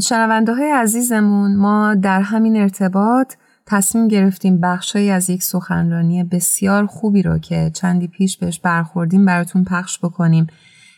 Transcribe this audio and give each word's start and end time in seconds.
شنونده 0.00 0.54
های 0.54 0.70
عزیزمون 0.70 1.56
ما 1.56 1.94
در 1.94 2.20
همین 2.20 2.56
ارتباط 2.56 3.34
تصمیم 3.66 4.08
گرفتیم 4.08 4.60
بخشهایی 4.60 5.10
از 5.10 5.30
یک 5.30 5.42
سخنرانی 5.42 6.24
بسیار 6.24 6.86
خوبی 6.86 7.22
رو 7.22 7.38
که 7.38 7.70
چندی 7.74 8.08
پیش 8.08 8.36
بهش 8.36 8.60
برخوردیم 8.60 9.24
براتون 9.24 9.64
پخش 9.64 9.98
بکنیم. 9.98 10.46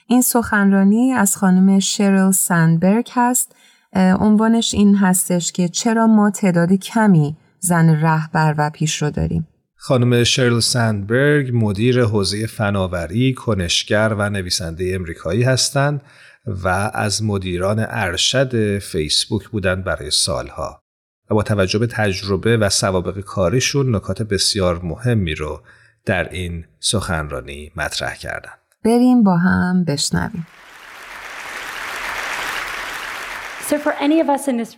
این 0.07 0.23
سخنرانی 0.23 1.13
از 1.13 1.37
خانم 1.37 1.79
شرل 1.79 2.31
سندبرگ 2.31 3.09
هست. 3.13 3.55
عنوانش 3.97 4.75
این 4.75 4.97
هستش 4.97 5.53
که 5.53 5.69
چرا 5.69 6.07
ما 6.07 6.31
تعداد 6.31 6.73
کمی 6.73 7.37
زن 7.59 7.89
رهبر 7.89 8.55
و 8.59 8.71
پیشرو 8.71 9.11
داریم. 9.11 9.47
خانم 9.77 10.25
شرل 10.25 10.61
سندبرگ 10.61 11.51
مدیر 11.55 12.05
حوزه 12.05 12.47
فناوری، 12.47 13.35
کنشگر 13.35 14.15
و 14.19 14.31
نویسنده 14.31 14.93
امریکایی 14.95 15.43
هستند 15.43 16.01
و 16.47 16.91
از 16.95 17.23
مدیران 17.23 17.87
ارشد 17.89 18.79
فیسبوک 18.79 19.49
بودند 19.49 19.85
برای 19.85 20.11
سالها. 20.11 20.83
و 21.31 21.35
با 21.35 21.43
توجه 21.43 21.79
به 21.79 21.87
تجربه 21.87 22.57
و 22.57 22.71
سوابق 22.71 23.21
کاریشون 23.21 23.97
نکات 23.97 24.23
بسیار 24.23 24.81
مهمی 24.83 25.35
رو 25.35 25.63
در 26.05 26.29
این 26.29 26.65
سخنرانی 26.81 27.73
مطرح 27.77 28.15
کردند. 28.15 28.59
بریم 28.85 29.23
با 29.23 29.37
هم 29.37 29.85
بشنویم. 29.85 30.47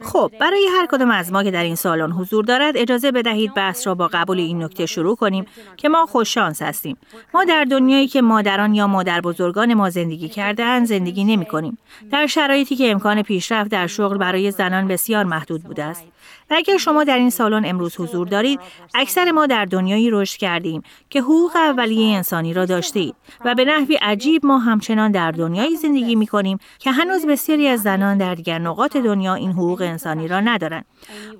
خب 0.00 0.32
برای 0.40 0.66
هر 0.76 0.86
کدام 0.86 1.10
از 1.10 1.32
ما 1.32 1.42
که 1.42 1.50
در 1.50 1.62
این 1.62 1.74
سالن 1.74 2.10
حضور 2.10 2.44
دارد 2.44 2.76
اجازه 2.76 3.12
بدهید 3.12 3.54
بحث 3.54 3.86
را 3.86 3.94
با 3.94 4.08
قبول 4.12 4.38
این 4.38 4.62
نکته 4.62 4.86
شروع 4.86 5.16
کنیم 5.16 5.46
که 5.76 5.88
ما 5.88 6.06
خوششانس 6.06 6.62
هستیم. 6.62 6.96
ما 7.34 7.44
در 7.44 7.64
دنیایی 7.64 8.08
که 8.08 8.22
مادران 8.22 8.74
یا 8.74 8.86
مادر 8.86 9.20
بزرگان 9.20 9.74
ما 9.74 9.90
زندگی 9.90 10.28
کرده 10.28 10.84
زندگی 10.84 11.24
نمی 11.24 11.46
کنیم 11.46 11.78
در 12.10 12.26
شرایطی 12.26 12.76
که 12.76 12.90
امکان 12.90 13.22
پیشرفت 13.22 13.70
در 13.70 13.86
شغل 13.86 14.18
برای 14.18 14.50
زنان 14.50 14.88
بسیار 14.88 15.24
محدود 15.24 15.62
بوده 15.62 15.84
است. 15.84 16.04
و 16.52 16.54
اگر 16.54 16.76
شما 16.76 17.04
در 17.04 17.18
این 17.18 17.30
سالن 17.30 17.64
امروز 17.64 18.00
حضور 18.00 18.28
دارید 18.28 18.60
اکثر 18.94 19.32
ما 19.32 19.46
در 19.46 19.64
دنیایی 19.64 20.10
رشد 20.10 20.38
کردیم 20.38 20.82
که 21.10 21.20
حقوق 21.20 21.56
اولیه 21.56 22.16
انسانی 22.16 22.54
را 22.54 22.64
داشته 22.64 23.00
اید 23.00 23.14
و 23.44 23.54
به 23.54 23.64
نحوی 23.64 23.96
عجیب 23.96 24.46
ما 24.46 24.58
همچنان 24.58 25.12
در 25.12 25.30
دنیایی 25.30 25.76
زندگی 25.76 26.14
می 26.14 26.26
کنیم 26.26 26.58
که 26.78 26.90
هنوز 26.90 27.26
بسیاری 27.26 27.68
از 27.68 27.82
زنان 27.82 28.18
در 28.18 28.34
دیگر 28.34 28.58
نقاط 28.58 28.96
دنیا 28.96 29.34
این 29.34 29.52
حقوق 29.52 29.80
انسانی 29.82 30.28
را 30.28 30.40
ندارند. 30.40 30.84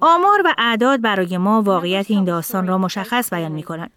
آمار 0.00 0.42
و 0.44 0.54
اعداد 0.58 1.00
برای 1.00 1.38
ما 1.38 1.62
واقعیت 1.62 2.10
این 2.10 2.24
داستان 2.24 2.66
را 2.66 2.78
مشخص 2.78 3.34
بیان 3.34 3.52
می 3.52 3.62
کنند 3.62 3.90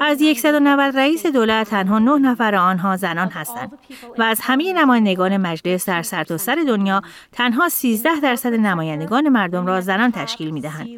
از 0.00 0.22
190 0.36 0.96
رئیس 0.96 1.26
دولت 1.26 1.70
تنها 1.70 1.98
9 1.98 2.18
نفر 2.18 2.54
آنها 2.54 2.96
زنان 2.96 3.28
هستند 3.28 3.72
و 4.18 4.22
از 4.22 4.40
همه 4.42 4.72
نمایندگان 4.72 5.36
مجلس 5.36 5.88
در 5.88 6.02
سرتاسر 6.02 6.56
سر 6.56 6.62
دنیا 6.66 7.02
تنها 7.32 7.68
13 7.68 8.20
درصد 8.22 8.52
نمایندگان 8.52 9.28
مردم 9.28 9.66
را 9.66 9.80
زنان 9.80 10.12
تشکیل 10.12 10.50
می 10.50 10.60
دهند 10.60 10.88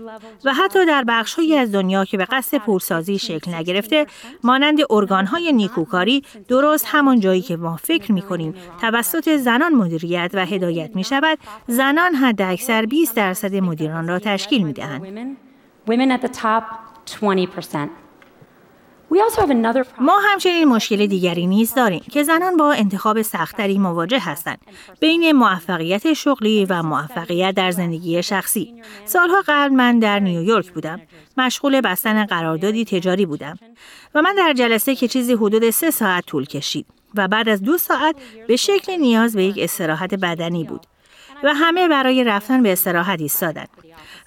و 0.44 0.54
حتی 0.54 0.86
در 0.86 1.04
بخشهایی 1.08 1.56
از 1.56 1.72
دنیا 1.72 2.04
که 2.04 2.16
به 2.16 2.24
قصد 2.24 2.58
پورسازی 2.58 3.18
شکل 3.18 3.54
نگرفته 3.54 4.06
مانند 4.44 4.78
ارگانهای 4.90 5.52
نیکوکاری 5.52 6.22
درست 6.48 6.86
همان 6.88 7.20
جایی 7.20 7.40
که 7.40 7.56
ما 7.56 7.76
فکر 7.76 8.12
می 8.12 8.22
کنیم 8.22 8.54
توسط 8.80 9.36
زنان 9.36 9.72
مدیریت 9.72 10.30
و 10.34 10.46
هدایت 10.46 10.96
می 10.96 11.04
شود 11.04 11.38
زنان 11.66 12.14
حد 12.14 12.42
اکثر 12.42 12.86
20 12.86 13.16
درصد 13.16 13.54
مدیران 13.54 14.08
را 14.08 14.18
تشکیل 14.18 14.62
می 14.62 14.72
دهند. 14.72 15.36
ما 20.00 20.20
همچنین 20.24 20.64
مشکل 20.64 21.06
دیگری 21.06 21.46
نیز 21.46 21.74
داریم 21.74 22.04
که 22.10 22.22
زنان 22.22 22.56
با 22.56 22.72
انتخاب 22.72 23.22
سختری 23.22 23.78
مواجه 23.78 24.18
هستند 24.18 24.58
بین 25.00 25.32
موفقیت 25.32 26.12
شغلی 26.12 26.64
و 26.64 26.82
موفقیت 26.82 27.54
در 27.54 27.70
زندگی 27.70 28.22
شخصی. 28.22 28.82
سالها 29.04 29.42
قبل 29.48 29.74
من 29.74 29.98
در 29.98 30.18
نیویورک 30.18 30.72
بودم. 30.72 31.00
مشغول 31.36 31.80
بستن 31.80 32.24
قراردادی 32.24 32.84
تجاری 32.84 33.26
بودم 33.26 33.58
و 34.14 34.22
من 34.22 34.34
در 34.34 34.52
جلسه 34.52 34.94
که 34.94 35.08
چیزی 35.08 35.32
حدود 35.32 35.70
سه 35.70 35.90
ساعت 35.90 36.26
طول 36.26 36.44
کشید 36.44 36.86
و 37.14 37.28
بعد 37.28 37.48
از 37.48 37.62
دو 37.62 37.78
ساعت 37.78 38.16
به 38.48 38.56
شکل 38.56 38.96
نیاز 38.96 39.36
به 39.36 39.44
یک 39.44 39.58
استراحت 39.58 40.14
بدنی 40.14 40.64
بود 40.64 40.86
و 41.44 41.54
همه 41.54 41.88
برای 41.88 42.24
رفتن 42.24 42.62
به 42.62 42.72
استراحت 42.72 43.20
ایستادند. 43.20 43.68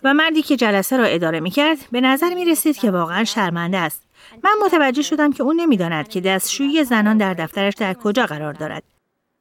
و 0.03 0.13
مردی 0.13 0.41
که 0.41 0.55
جلسه 0.55 0.97
را 0.97 1.03
اداره 1.03 1.39
می 1.39 1.51
کرد 1.51 1.77
به 1.91 2.01
نظر 2.01 2.33
می 2.33 2.45
رسید 2.45 2.77
که 2.77 2.91
واقعا 2.91 3.23
شرمنده 3.23 3.77
است. 3.77 4.04
من 4.43 4.51
متوجه 4.65 5.01
شدم 5.01 5.33
که 5.33 5.43
او 5.43 5.53
نمی‌داند 5.53 6.07
که 6.07 6.21
دستشویی 6.21 6.83
زنان 6.83 7.17
در 7.17 7.33
دفترش 7.33 7.73
در 7.73 7.93
کجا 7.93 8.25
قرار 8.25 8.53
دارد. 8.53 8.83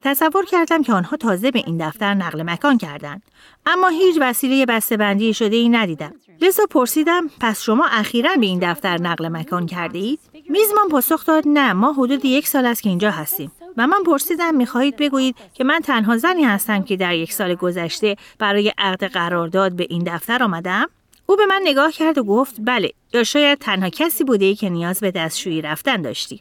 تصور 0.03 0.45
کردم 0.45 0.83
که 0.83 0.93
آنها 0.93 1.17
تازه 1.17 1.51
به 1.51 1.63
این 1.67 1.89
دفتر 1.89 2.15
نقل 2.15 2.43
مکان 2.43 2.79
کردند. 2.79 3.23
اما 3.67 3.89
هیچ 3.89 4.17
وسیله 4.21 4.67
بسته‌بندی 4.67 5.35
شده 5.35 5.57
ای 5.57 5.69
ندیدم. 5.69 6.13
لذا 6.41 6.67
پرسیدم 6.71 7.31
پس 7.41 7.63
شما 7.63 7.87
اخیرا 7.91 8.35
به 8.41 8.47
این 8.47 8.59
دفتر 8.73 8.99
نقل 8.99 9.29
مکان 9.29 9.67
کرده 9.67 9.99
اید 9.99 10.21
میزمان 10.49 10.89
پاسخ 10.91 11.27
داد 11.27 11.45
نه 11.47 11.73
ما 11.73 11.93
حدود 11.93 12.25
یک 12.25 12.49
سال 12.49 12.67
است 12.67 12.83
که 12.83 12.89
اینجا 12.89 13.11
هستیم. 13.11 13.53
و 13.77 13.87
من 13.87 14.03
پرسیدم 14.07 14.55
می‌خواهید 14.55 14.97
بگویید 14.97 15.37
که 15.55 15.65
من 15.65 15.81
تنها 15.81 16.17
زنی 16.17 16.45
هستم 16.45 16.83
که 16.83 16.97
در 16.97 17.15
یک 17.15 17.33
سال 17.33 17.55
گذشته 17.55 18.17
برای 18.39 18.73
عقد 18.79 19.05
قرارداد 19.05 19.73
به 19.73 19.87
این 19.91 20.05
دفتر 20.05 20.43
آمدم؟ 20.43 20.87
او 21.27 21.37
به 21.37 21.47
من 21.47 21.61
نگاه 21.65 21.93
کرد 21.93 22.19
و 22.19 22.25
گفت 22.25 22.55
بله 22.59 22.91
یا 23.13 23.25
شاید 23.25 23.59
تنها 23.59 23.89
کسی 23.89 24.25
بوده 24.25 24.45
ای 24.45 24.55
که 24.55 24.69
نیاز 24.69 25.01
به 25.01 25.11
دستشویی 25.11 25.63
رفتن 25.63 26.03
داشتی. 26.03 26.41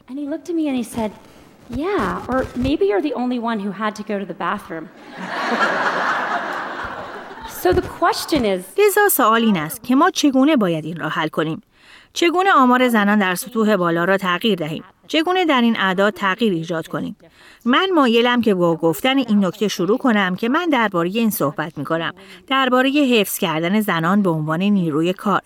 لذا 8.78 9.08
سوال 9.08 9.42
این 9.42 9.56
است 9.56 9.82
که 9.82 9.94
ما 9.94 10.10
چگونه 10.10 10.56
باید 10.56 10.84
این 10.84 10.96
را 10.96 11.08
حل 11.08 11.28
کنیم؟ 11.28 11.62
چگونه 12.12 12.52
آمار 12.52 12.88
زنان 12.88 13.18
در 13.18 13.34
سطوح 13.34 13.76
بالا 13.76 14.04
را 14.04 14.16
تغییر 14.16 14.54
دهیم؟ 14.54 14.84
چگونه 15.06 15.44
در 15.44 15.60
این 15.60 15.76
اعداد 15.76 16.12
تغییر 16.12 16.52
ایجاد 16.52 16.86
کنیم 16.86 17.16
من 17.64 17.88
مایلم 17.94 18.40
که 18.40 18.54
با 18.54 18.76
گفتن 18.76 19.18
این 19.18 19.44
نکته 19.44 19.68
شروع 19.68 19.98
کنم 19.98 20.36
که 20.36 20.48
من 20.48 20.68
درباره 20.68 21.08
این 21.08 21.30
صحبت 21.30 21.78
می 21.78 21.84
کنم 21.84 22.12
درباره 22.46 22.90
حفظ 22.90 23.38
کردن 23.38 23.80
زنان 23.80 24.22
به 24.22 24.30
عنوان 24.30 24.62
نیروی 24.62 25.12
کار 25.12 25.40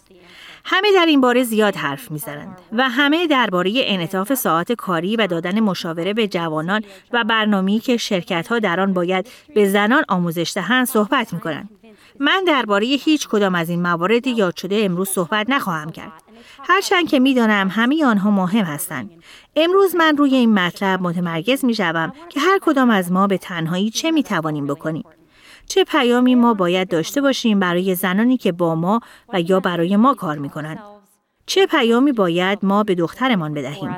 همه 0.64 0.88
در 0.94 1.06
این 1.06 1.20
باره 1.20 1.42
زیاد 1.42 1.76
حرف 1.76 2.10
می‌زنند 2.10 2.58
و 2.72 2.88
همه 2.88 3.26
درباره 3.26 3.72
انعطاف 3.76 4.34
ساعت 4.34 4.72
کاری 4.72 5.16
و 5.16 5.26
دادن 5.26 5.60
مشاوره 5.60 6.14
به 6.14 6.28
جوانان 6.28 6.82
و 7.12 7.24
برنامه‌ای 7.24 7.78
که 7.78 7.96
شرکت 7.96 8.48
ها 8.48 8.58
در 8.58 8.80
آن 8.80 8.92
باید 8.92 9.28
به 9.54 9.68
زنان 9.68 10.04
آموزش 10.08 10.52
دهند 10.54 10.86
صحبت 10.86 11.32
می 11.32 11.40
کنند. 11.40 11.70
من 12.20 12.44
درباره 12.46 12.86
هیچ 12.86 13.28
کدام 13.28 13.54
از 13.54 13.68
این 13.68 13.82
موارد 13.82 14.26
یاد 14.26 14.56
شده 14.56 14.80
امروز 14.84 15.08
صحبت 15.08 15.50
نخواهم 15.50 15.90
کرد. 15.90 16.12
هرچند 16.68 17.08
که 17.08 17.18
می‌دانم 17.18 17.68
همه 17.68 18.04
آنها 18.04 18.30
مهم 18.30 18.64
هستند. 18.64 19.10
امروز 19.56 19.96
من 19.96 20.16
روی 20.16 20.34
این 20.34 20.54
مطلب 20.54 21.02
متمرکز 21.02 21.64
می 21.64 21.74
شوم 21.74 22.12
که 22.28 22.40
هر 22.40 22.58
کدام 22.62 22.90
از 22.90 23.12
ما 23.12 23.26
به 23.26 23.38
تنهایی 23.38 23.90
چه 23.90 24.10
می 24.10 24.22
توانیم 24.22 24.66
بکنیم. 24.66 25.04
چه 25.66 25.84
پیامی 25.84 26.34
ما 26.34 26.54
باید 26.54 26.88
داشته 26.88 27.20
باشیم 27.20 27.60
برای 27.60 27.94
زنانی 27.94 28.36
که 28.36 28.52
با 28.52 28.74
ما 28.74 29.00
و 29.32 29.40
یا 29.40 29.60
برای 29.60 29.96
ما 29.96 30.14
کار 30.14 30.38
می 30.38 30.50
کنند. 30.50 30.78
چه 31.46 31.66
پیامی 31.66 32.12
باید 32.12 32.58
ما 32.62 32.84
به 32.84 32.94
دخترمان 32.94 33.54
بدهیم. 33.54 33.96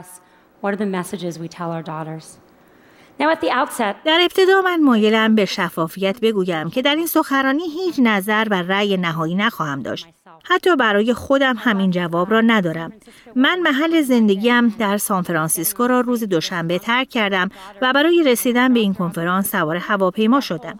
در 4.04 4.18
ابتدا 4.22 4.60
من 4.64 4.82
مایلم 4.82 5.34
به 5.34 5.44
شفافیت 5.44 6.20
بگویم 6.20 6.70
که 6.70 6.82
در 6.82 6.94
این 6.94 7.06
سخنرانی 7.06 7.62
هیچ 7.62 7.94
نظر 7.98 8.46
و 8.50 8.54
رأی 8.54 8.96
نهایی 8.96 9.34
نخواهم 9.34 9.82
داشت. 9.82 10.06
حتی 10.50 10.76
برای 10.76 11.14
خودم 11.14 11.56
همین 11.58 11.90
جواب 11.90 12.30
را 12.30 12.40
ندارم. 12.40 12.92
من 13.36 13.60
محل 13.60 14.02
زندگیم 14.02 14.68
در 14.68 14.98
سان 14.98 15.22
فرانسیسکو 15.22 15.86
را 15.86 16.00
روز 16.00 16.24
دوشنبه 16.24 16.78
ترک 16.78 17.08
کردم 17.08 17.48
و 17.82 17.92
برای 17.92 18.22
رسیدن 18.26 18.74
به 18.74 18.80
این 18.80 18.94
کنفرانس 18.94 19.50
سوار 19.50 19.76
هواپیما 19.76 20.40
شدم. 20.40 20.78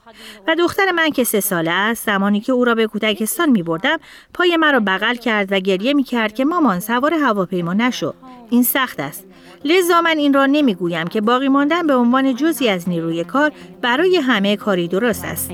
و 0.49 0.55
دختر 0.55 0.93
من 0.93 1.11
که 1.11 1.25
سه 1.25 1.41
ساله 1.41 1.71
است 1.71 2.07
زمانی 2.07 2.41
که 2.41 2.53
او 2.53 2.65
را 2.65 2.75
به 2.75 2.87
کودکستان 2.87 3.51
می 3.51 3.63
بردم 3.63 3.97
پای 4.35 4.57
مرا 4.57 4.81
بغل 4.81 5.15
کرد 5.15 5.53
و 5.53 5.61
گریه 5.61 5.95
می 5.95 6.03
کرد 6.03 6.35
که 6.35 6.45
مامان 6.45 6.81
سوار 6.81 7.15
هواپیما 7.15 7.75
نشو. 7.75 8.15
این 8.51 8.63
سخت 8.63 9.01
است. 9.01 9.27
لذا 9.65 10.01
من 10.01 10.19
این 10.19 10.35
را 10.35 10.47
نمی‌گویم 10.47 11.07
که 11.07 11.21
باقی 11.21 11.49
ماندن 11.49 11.87
به 11.87 11.95
عنوان 11.95 12.37
جزی 12.37 12.69
از 12.69 12.89
نیروی 12.89 13.25
کار 13.25 13.53
برای 13.83 14.17
همه 14.17 14.57
کاری 14.57 14.89
درست 14.89 15.25
است. 15.25 15.51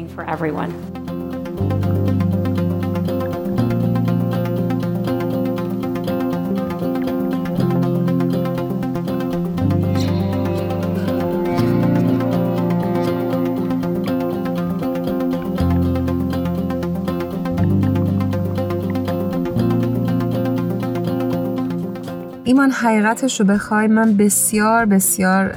ایمان 22.57 22.71
حقیقتش 22.71 23.41
رو 23.41 23.47
بخوای 23.47 23.87
من 23.87 24.17
بسیار 24.17 24.87
بسیار 24.87 25.49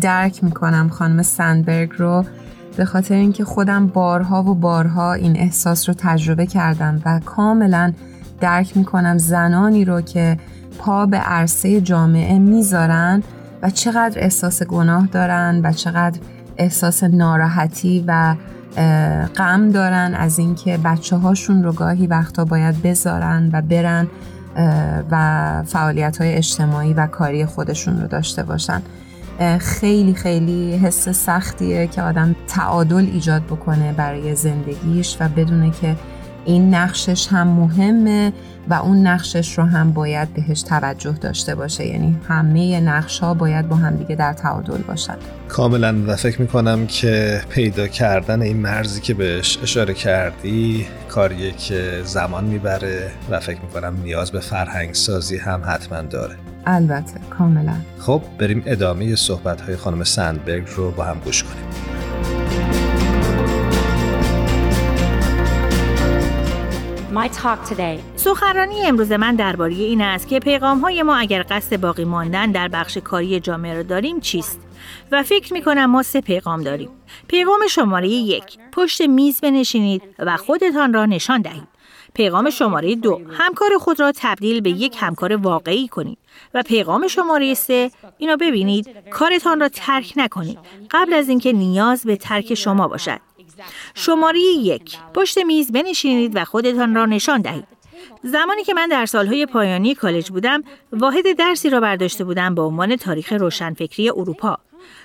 درک 0.00 0.44
می‌کنم 0.44 0.88
خانم 0.88 1.22
سندبرگ 1.22 1.90
رو 1.98 2.24
به 2.76 2.84
خاطر 2.84 3.14
اینکه 3.14 3.44
خودم 3.44 3.86
بارها 3.86 4.42
و 4.42 4.54
بارها 4.54 5.12
این 5.12 5.36
احساس 5.36 5.88
رو 5.88 5.94
تجربه 5.98 6.46
کردم 6.46 7.02
و 7.04 7.20
کاملا 7.24 7.92
درک 8.40 8.76
می‌کنم 8.76 9.18
زنانی 9.18 9.84
رو 9.84 10.00
که 10.00 10.38
پا 10.78 11.06
به 11.06 11.16
عرصه 11.16 11.80
جامعه 11.80 12.38
می‌ذارن 12.38 13.22
و 13.62 13.70
چقدر 13.70 14.20
احساس 14.20 14.62
گناه 14.62 15.06
دارن 15.06 15.60
و 15.64 15.72
چقدر 15.72 16.20
احساس 16.56 17.04
ناراحتی 17.04 18.04
و 18.06 18.34
غم 19.36 19.70
دارن 19.70 20.14
از 20.14 20.38
اینکه 20.38 20.78
بچه 20.84 21.16
هاشون 21.16 21.62
رو 21.62 21.72
گاهی 21.72 22.06
وقتا 22.06 22.44
باید 22.44 22.82
بذارن 22.82 23.50
و 23.52 23.62
برن. 23.62 24.06
و 25.10 25.62
فعالیت 25.66 26.20
های 26.20 26.34
اجتماعی 26.34 26.94
و 26.94 27.06
کاری 27.06 27.46
خودشون 27.46 28.00
رو 28.00 28.06
داشته 28.06 28.42
باشن. 28.42 28.82
خیلی 29.58 30.14
خیلی 30.14 30.76
حس 30.76 31.08
سختیه 31.08 31.86
که 31.86 32.02
آدم 32.02 32.36
تعادل 32.48 33.06
ایجاد 33.12 33.42
بکنه 33.42 33.92
برای 33.92 34.34
زندگیش 34.34 35.16
و 35.20 35.28
بدونه 35.28 35.70
که 35.70 35.96
این 36.44 36.74
نقشش 36.74 37.28
هم 37.28 37.48
مهمه. 37.48 38.32
و 38.68 38.74
اون 38.74 39.06
نقشش 39.06 39.58
رو 39.58 39.64
هم 39.64 39.92
باید 39.92 40.34
بهش 40.34 40.62
توجه 40.62 41.12
داشته 41.12 41.54
باشه. 41.54 41.86
یعنی 41.86 42.18
همه 42.28 42.80
نقش 42.80 43.18
ها 43.18 43.34
باید 43.34 43.68
با 43.68 43.76
هم 43.76 43.96
دیگه 43.96 44.16
در 44.16 44.32
تعادل 44.32 44.82
باشد 44.82 45.18
کاملا 45.48 45.94
و 46.06 46.16
فکر 46.16 46.40
می‌کنم 46.40 46.86
که 46.86 47.40
پیدا 47.48 47.88
کردن 47.88 48.42
این 48.42 48.56
مرزی 48.56 49.00
که 49.00 49.14
بهش 49.14 49.58
اشاره 49.62 49.94
کردی 49.94 50.86
کاریه 51.08 51.52
که 51.52 52.00
زمان 52.04 52.44
می‌بره 52.44 53.10
و 53.30 53.40
فکر 53.40 53.60
می‌کنم 53.60 53.96
نیاز 54.02 54.32
به 54.32 54.40
فرهنگ 54.40 54.94
سازی 54.94 55.36
هم 55.36 55.62
حتما 55.66 56.02
داره. 56.02 56.36
البته 56.66 57.20
کاملا. 57.38 57.74
خب 57.98 58.22
بریم 58.38 58.62
ادامه 58.66 59.16
صحبت 59.16 59.60
های 59.60 59.76
خانم 59.76 60.04
سندبرگ 60.04 60.64
رو 60.76 60.90
با 60.90 61.04
هم 61.04 61.16
گوش 61.24 61.42
کنیم. 61.42 61.93
سخنرانی 68.16 68.86
امروز 68.86 69.12
من 69.12 69.36
درباره 69.36 69.72
این 69.72 70.00
است 70.00 70.28
که 70.28 70.40
پیغام 70.40 70.78
های 70.78 71.02
ما 71.02 71.16
اگر 71.16 71.44
قصد 71.50 71.80
باقی 71.80 72.04
ماندن 72.04 72.52
در 72.52 72.68
بخش 72.68 72.98
کاری 72.98 73.40
جامعه 73.40 73.74
را 73.74 73.82
داریم 73.82 74.20
چیست؟ 74.20 74.60
و 75.12 75.22
فکر 75.22 75.52
می 75.52 75.62
کنم 75.62 75.86
ما 75.86 76.02
سه 76.02 76.20
پیغام 76.20 76.62
داریم. 76.62 76.90
پیغام 77.28 77.66
شماره 77.70 78.08
یک 78.08 78.58
پشت 78.72 79.00
میز 79.00 79.40
بنشینید 79.40 80.02
و 80.18 80.36
خودتان 80.36 80.92
را 80.92 81.06
نشان 81.06 81.42
دهید. 81.42 81.68
پیغام 82.14 82.50
شماره 82.50 82.94
دو 82.94 83.20
همکار 83.30 83.78
خود 83.78 84.00
را 84.00 84.12
تبدیل 84.16 84.60
به 84.60 84.70
یک 84.70 84.96
همکار 85.00 85.36
واقعی 85.36 85.88
کنید. 85.88 86.18
و 86.54 86.62
پیغام 86.62 87.08
شماره 87.08 87.54
سه 87.54 87.90
اینو 88.18 88.36
ببینید 88.36 88.88
کارتان 89.10 89.60
را 89.60 89.68
ترک 89.68 90.12
نکنید. 90.16 90.58
قبل 90.90 91.14
از 91.14 91.28
اینکه 91.28 91.52
نیاز 91.52 92.04
به 92.04 92.16
ترک 92.16 92.54
شما 92.54 92.88
باشد. 92.88 93.20
شماره 93.94 94.40
یک. 94.40 94.96
پشت 95.14 95.38
میز 95.38 95.72
بنشینید 95.72 96.36
و 96.36 96.44
خودتان 96.44 96.94
را 96.94 97.06
نشان 97.06 97.40
دهید. 97.40 97.64
زمانی 98.22 98.64
که 98.64 98.74
من 98.74 98.88
در 98.88 99.06
سالهای 99.06 99.46
پایانی 99.46 99.94
کالج 99.94 100.30
بودم 100.30 100.62
واحد 100.92 101.32
درسی 101.38 101.70
را 101.70 101.80
برداشته 101.80 102.24
بودم 102.24 102.54
به 102.54 102.62
عنوان 102.62 102.96
تاریخ 102.96 103.32
روشنفکری 103.32 104.10
اروپا. 104.10 104.58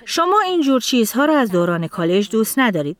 شما 0.04 0.40
این 0.40 0.62
جور 0.62 0.80
چیزها 0.80 1.24
را 1.24 1.38
از 1.38 1.52
دوران 1.52 1.86
کالج 1.86 2.30
دوست 2.30 2.58
ندارید. 2.58 2.96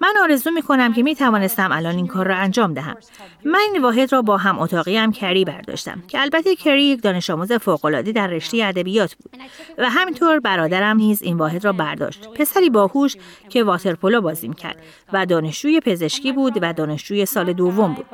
من 0.00 0.14
آرزو 0.22 0.50
می 0.50 0.62
کنم 0.62 0.92
که 0.92 1.02
می 1.02 1.14
توانستم 1.14 1.72
الان 1.72 1.96
این 1.96 2.06
کار 2.06 2.26
را 2.26 2.36
انجام 2.36 2.74
دهم. 2.74 2.96
من 3.44 3.60
این 3.72 3.82
واحد 3.82 4.12
را 4.12 4.22
با 4.22 4.36
هم 4.36 4.58
اتاقی 4.58 4.96
هم 4.96 5.12
کری 5.12 5.44
برداشتم 5.44 6.02
که 6.08 6.20
البته 6.20 6.56
کری 6.56 6.82
یک 6.82 7.02
دانش 7.02 7.30
آموز 7.30 7.52
فوق‌العاده 7.52 8.12
در 8.12 8.26
رشته 8.26 8.64
ادبیات 8.64 9.14
بود 9.14 9.40
و 9.78 9.90
همینطور 9.90 10.40
برادرم 10.40 10.96
نیز 10.96 11.22
این 11.22 11.36
واحد 11.36 11.64
را 11.64 11.72
برداشت. 11.72 12.28
پسری 12.28 12.70
باهوش 12.70 13.16
که 13.48 13.64
واترپولو 13.64 14.20
بازی 14.20 14.48
کرد 14.48 14.76
و 15.12 15.26
دانشجوی 15.26 15.80
پزشکی 15.80 16.32
بود 16.32 16.58
و 16.62 16.72
دانشجوی 16.72 17.26
سال 17.26 17.52
دوم 17.52 17.94
بود. 17.94 18.06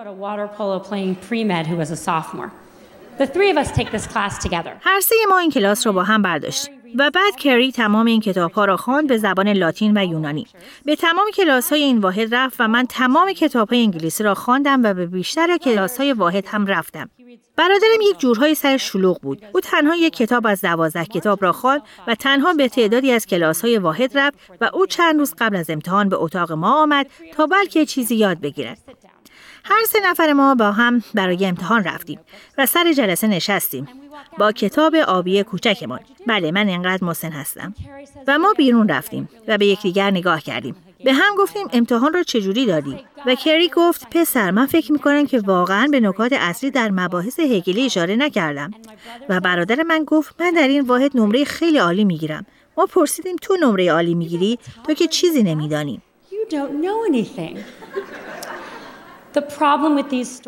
هر 4.80 5.00
سه 5.00 5.14
ما 5.28 5.38
این 5.38 5.50
کلاس 5.50 5.86
را 5.86 5.92
با 5.92 6.02
هم 6.02 6.22
برداشتیم. 6.22 6.79
و 6.98 7.10
بعد 7.10 7.36
کری 7.36 7.72
تمام 7.72 8.06
این 8.06 8.20
کتاب 8.20 8.52
ها 8.52 8.64
را 8.64 8.76
خواند 8.76 9.08
به 9.08 9.18
زبان 9.18 9.48
لاتین 9.48 9.98
و 9.98 10.04
یونانی. 10.04 10.46
به 10.84 10.96
تمام 10.96 11.26
کلاس 11.34 11.72
های 11.72 11.82
این 11.82 11.98
واحد 11.98 12.34
رفت 12.34 12.56
و 12.58 12.68
من 12.68 12.86
تمام 12.86 13.32
کتاب 13.32 13.68
های 13.68 13.82
انگلیسی 13.82 14.24
را 14.24 14.34
خواندم 14.34 14.82
و 14.84 14.94
به 14.94 15.06
بیشتر 15.06 15.56
کلاس 15.56 15.98
های 15.98 16.12
واحد 16.12 16.46
هم 16.46 16.66
رفتم. 16.66 17.10
برادرم 17.56 18.00
یک 18.10 18.18
جورهای 18.18 18.54
سر 18.54 18.76
شلوغ 18.76 19.20
بود. 19.20 19.42
او 19.54 19.60
تنها 19.60 19.94
یک 19.94 20.16
کتاب 20.16 20.46
از 20.46 20.60
دوازده 20.60 21.04
کتاب 21.04 21.42
را 21.42 21.52
خواند 21.52 21.82
و 22.06 22.14
تنها 22.14 22.54
به 22.54 22.68
تعدادی 22.68 23.12
از 23.12 23.26
کلاس 23.26 23.62
های 23.62 23.78
واحد 23.78 24.18
رفت 24.18 24.38
و 24.60 24.70
او 24.74 24.86
چند 24.86 25.18
روز 25.18 25.34
قبل 25.38 25.56
از 25.56 25.70
امتحان 25.70 26.08
به 26.08 26.16
اتاق 26.16 26.52
ما 26.52 26.82
آمد 26.82 27.06
تا 27.32 27.46
بلکه 27.46 27.86
چیزی 27.86 28.16
یاد 28.16 28.40
بگیرد. 28.40 28.78
هر 29.64 29.84
سه 29.88 29.98
نفر 30.04 30.32
ما 30.32 30.54
با 30.54 30.72
هم 30.72 31.02
برای 31.14 31.46
امتحان 31.46 31.84
رفتیم 31.84 32.20
و 32.58 32.66
سر 32.66 32.92
جلسه 32.92 33.26
نشستیم. 33.26 33.88
با 34.38 34.52
کتاب 34.52 34.94
آبی 34.94 35.42
کوچکمان. 35.42 36.00
بله 36.26 36.50
من 36.50 36.68
اینقدر 36.68 37.04
مسن 37.04 37.32
هستم. 37.32 37.74
و 38.28 38.38
ما 38.38 38.52
بیرون 38.52 38.88
رفتیم 38.88 39.28
و 39.48 39.58
به 39.58 39.66
یکدیگر 39.66 40.10
نگاه 40.10 40.40
کردیم. 40.40 40.76
به 41.04 41.12
هم 41.12 41.34
گفتیم 41.38 41.68
امتحان 41.72 42.12
را 42.12 42.22
چجوری 42.22 42.66
دادی؟ 42.66 42.96
و 43.26 43.34
کری 43.34 43.68
گفت 43.68 44.06
پسر 44.10 44.50
من 44.50 44.66
فکر 44.66 44.92
می‌کنم 44.92 45.26
که 45.26 45.40
واقعا 45.40 45.88
به 45.90 46.00
نکات 46.00 46.32
اصلی 46.32 46.70
در 46.70 46.90
مباحث 46.90 47.40
هگلی 47.40 47.84
اشاره 47.84 48.16
نکردم. 48.16 48.70
و 49.28 49.40
برادر 49.40 49.82
من 49.82 50.04
گفت 50.04 50.40
من 50.40 50.50
در 50.50 50.68
این 50.68 50.80
واحد 50.80 51.16
نمره 51.16 51.44
خیلی 51.44 51.78
عالی 51.78 52.04
می‌گیرم. 52.04 52.46
ما 52.76 52.86
پرسیدیم 52.86 53.36
تو 53.36 53.56
نمره 53.56 53.92
عالی 53.92 54.14
می‌گیری؟ 54.14 54.58
تو 54.86 54.94
که 54.94 55.06
چیزی 55.06 55.42
نمیدانی. 55.42 56.00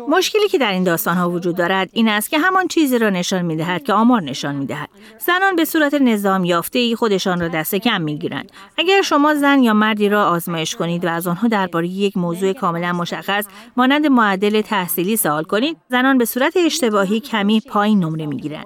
مشکلی 0.07 0.47
که 0.47 0.57
در 0.57 0.71
این 0.71 0.83
داستان 0.83 1.17
ها 1.17 1.29
وجود 1.29 1.55
دارد 1.55 1.89
این 1.93 2.07
است 2.07 2.29
که 2.29 2.39
همان 2.39 2.67
چیزی 2.67 2.97
را 2.97 3.09
نشان 3.09 3.41
می 3.41 3.55
دهد 3.55 3.83
که 3.83 3.93
آمار 3.93 4.21
نشان 4.21 4.55
می 4.55 4.65
دهد. 4.65 4.89
زنان 5.19 5.55
به 5.55 5.65
صورت 5.65 5.93
نظام 5.93 6.43
یافته 6.43 6.79
ای 6.79 6.95
خودشان 6.95 7.39
را 7.39 7.47
دست 7.47 7.75
کم 7.75 8.01
می 8.01 8.17
گیرند. 8.17 8.51
اگر 8.77 9.01
شما 9.01 9.33
زن 9.33 9.63
یا 9.63 9.73
مردی 9.73 10.09
را 10.09 10.27
آزمایش 10.27 10.75
کنید 10.75 11.05
و 11.05 11.09
از 11.09 11.27
آنها 11.27 11.47
درباره 11.47 11.87
یک 11.87 12.17
موضوع 12.17 12.53
کاملا 12.53 12.93
مشخص 12.93 13.45
مانند 13.77 14.07
معدل 14.07 14.61
تحصیلی 14.61 15.17
سوال 15.17 15.43
کنید، 15.43 15.77
زنان 15.89 16.17
به 16.17 16.25
صورت 16.25 16.57
اشتباهی 16.57 17.19
کمی 17.19 17.59
پایین 17.59 17.99
نمره 17.99 18.25
می 18.25 18.37
گیرند. 18.37 18.65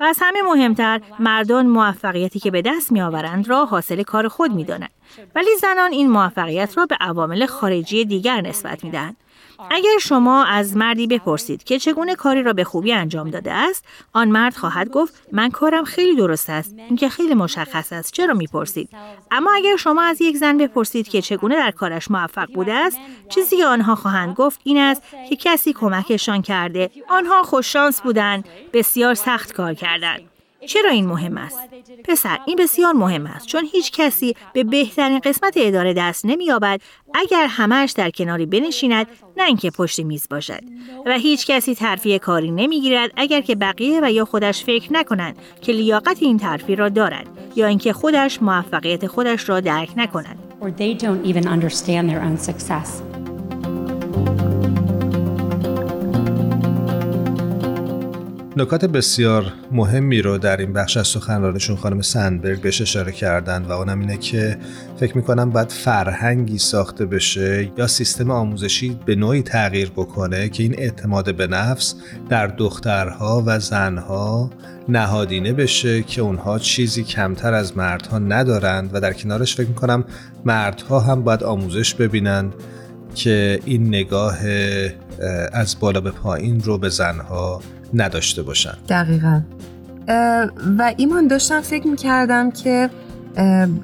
و 0.00 0.04
از 0.04 0.18
همه 0.20 0.42
مهمتر 0.42 1.00
مردان 1.18 1.66
موفقیتی 1.66 2.38
که 2.38 2.50
به 2.50 2.62
دست 2.62 2.92
می 2.92 3.00
آورند 3.02 3.48
را 3.48 3.64
حاصل 3.64 4.02
کار 4.02 4.28
خود 4.28 4.52
می 4.52 4.64
دانند. 4.64 4.90
ولی 5.34 5.56
زنان 5.60 5.92
این 5.92 6.10
موفقیت 6.10 6.78
را 6.78 6.86
به 6.86 6.96
عوامل 7.00 7.46
خارجی 7.46 8.04
دیگر 8.04 8.40
نسبت 8.40 8.84
می. 8.84 8.92
اگر 9.70 9.98
شما 10.00 10.44
از 10.44 10.76
مردی 10.76 11.06
بپرسید 11.06 11.64
که 11.64 11.78
چگونه 11.78 12.14
کاری 12.14 12.42
را 12.42 12.52
به 12.52 12.64
خوبی 12.64 12.92
انجام 12.92 13.30
داده 13.30 13.52
است 13.52 13.84
آن 14.12 14.28
مرد 14.28 14.56
خواهد 14.56 14.90
گفت 14.90 15.22
من 15.32 15.50
کارم 15.50 15.84
خیلی 15.84 16.16
درست 16.16 16.50
است 16.50 16.74
اینکه 16.88 17.08
خیلی 17.08 17.34
مشخص 17.34 17.92
است 17.92 18.12
چرا 18.12 18.34
می‌پرسید؟ 18.34 18.88
اما 19.30 19.52
اگر 19.52 19.76
شما 19.76 20.02
از 20.02 20.20
یک 20.20 20.36
زن 20.36 20.58
بپرسید 20.58 21.08
که 21.08 21.22
چگونه 21.22 21.56
در 21.56 21.70
کارش 21.70 22.10
موفق 22.10 22.52
بوده 22.54 22.72
است 22.72 22.98
چیزی 23.28 23.56
که 23.56 23.66
آنها 23.66 23.94
خواهند 23.94 24.34
گفت 24.34 24.60
این 24.64 24.78
است 24.78 25.02
که 25.28 25.36
کسی 25.36 25.72
کمکشان 25.72 26.42
کرده. 26.42 26.90
آنها 27.08 27.42
خوششانس 27.42 28.00
بودند 28.00 28.44
بسیار 28.72 29.14
سخت 29.14 29.52
کار 29.52 29.74
کردند. 29.74 30.29
چرا 30.66 30.90
این 30.90 31.06
مهم 31.06 31.38
است؟ 31.38 31.58
پسر 32.04 32.38
این 32.46 32.56
بسیار 32.56 32.92
مهم 32.92 33.26
است 33.26 33.46
چون 33.46 33.68
هیچ 33.72 33.92
کسی 33.92 34.36
به 34.52 34.64
بهترین 34.64 35.18
قسمت 35.18 35.54
اداره 35.56 35.94
دست 35.94 36.26
نمییابد 36.26 36.80
اگر 37.14 37.46
همهش 37.46 37.92
در 37.92 38.10
کناری 38.10 38.46
بنشیند 38.46 39.06
نه 39.36 39.44
اینکه 39.44 39.70
پشت 39.70 40.00
میز 40.00 40.26
باشد. 40.30 40.60
و 41.06 41.18
هیچ 41.18 41.46
کسی 41.46 41.74
ترفیع 41.74 42.18
کاری 42.18 42.50
نمی‌گیرد 42.50 43.10
اگر 43.16 43.40
که 43.40 43.54
بقیه 43.54 44.00
و 44.02 44.12
یا 44.12 44.24
خودش 44.24 44.64
فکر 44.64 44.92
نکنند 44.92 45.36
که 45.60 45.72
لیاقت 45.72 46.22
این 46.22 46.38
ترفیع 46.38 46.76
را 46.76 46.88
دارد 46.88 47.26
یا 47.56 47.66
اینکه 47.66 47.92
خودش 47.92 48.42
موفقیت 48.42 49.06
خودش 49.06 49.48
را 49.48 49.60
درک 49.60 49.90
نکند. 49.96 50.38
نکات 58.56 58.84
بسیار 58.84 59.52
مهمی 59.72 60.22
رو 60.22 60.38
در 60.38 60.56
این 60.56 60.72
بخش 60.72 60.96
از 60.96 61.08
سخنرانشون 61.08 61.76
خانم 61.76 62.02
سندبرگ 62.02 62.60
بهش 62.60 62.80
اشاره 62.80 63.12
کردن 63.12 63.62
و 63.62 63.72
اونم 63.72 64.00
اینه 64.00 64.16
که 64.16 64.58
فکر 64.96 65.16
می‌کنم 65.16 65.50
باید 65.50 65.72
فرهنگی 65.72 66.58
ساخته 66.58 67.06
بشه 67.06 67.70
یا 67.78 67.86
سیستم 67.86 68.30
آموزشی 68.30 68.98
به 69.06 69.14
نوعی 69.14 69.42
تغییر 69.42 69.90
بکنه 69.90 70.48
که 70.48 70.62
این 70.62 70.74
اعتماد 70.78 71.36
به 71.36 71.46
نفس 71.46 71.94
در 72.28 72.46
دخترها 72.46 73.42
و 73.46 73.58
زنها 73.58 74.50
نهادینه 74.88 75.52
بشه 75.52 76.02
که 76.02 76.22
اونها 76.22 76.58
چیزی 76.58 77.04
کمتر 77.04 77.54
از 77.54 77.76
مردها 77.76 78.18
ندارند 78.18 78.90
و 78.92 79.00
در 79.00 79.12
کنارش 79.12 79.56
فکر 79.56 79.68
می‌کنم 79.68 80.04
مردها 80.44 81.00
هم 81.00 81.22
باید 81.22 81.42
آموزش 81.42 81.94
ببینن 81.94 82.50
که 83.14 83.60
این 83.64 83.88
نگاه 83.88 84.38
از 85.52 85.76
بالا 85.80 86.00
به 86.00 86.10
پایین 86.10 86.60
رو 86.60 86.78
به 86.78 86.88
زنها 86.88 87.60
نداشته 87.94 88.42
باشن. 88.42 88.74
دقیقا. 88.88 89.40
و 90.78 90.94
ایمان 90.96 91.26
داشتم 91.26 91.60
فکر 91.60 91.86
می‌کردم 91.86 92.50
که 92.50 92.90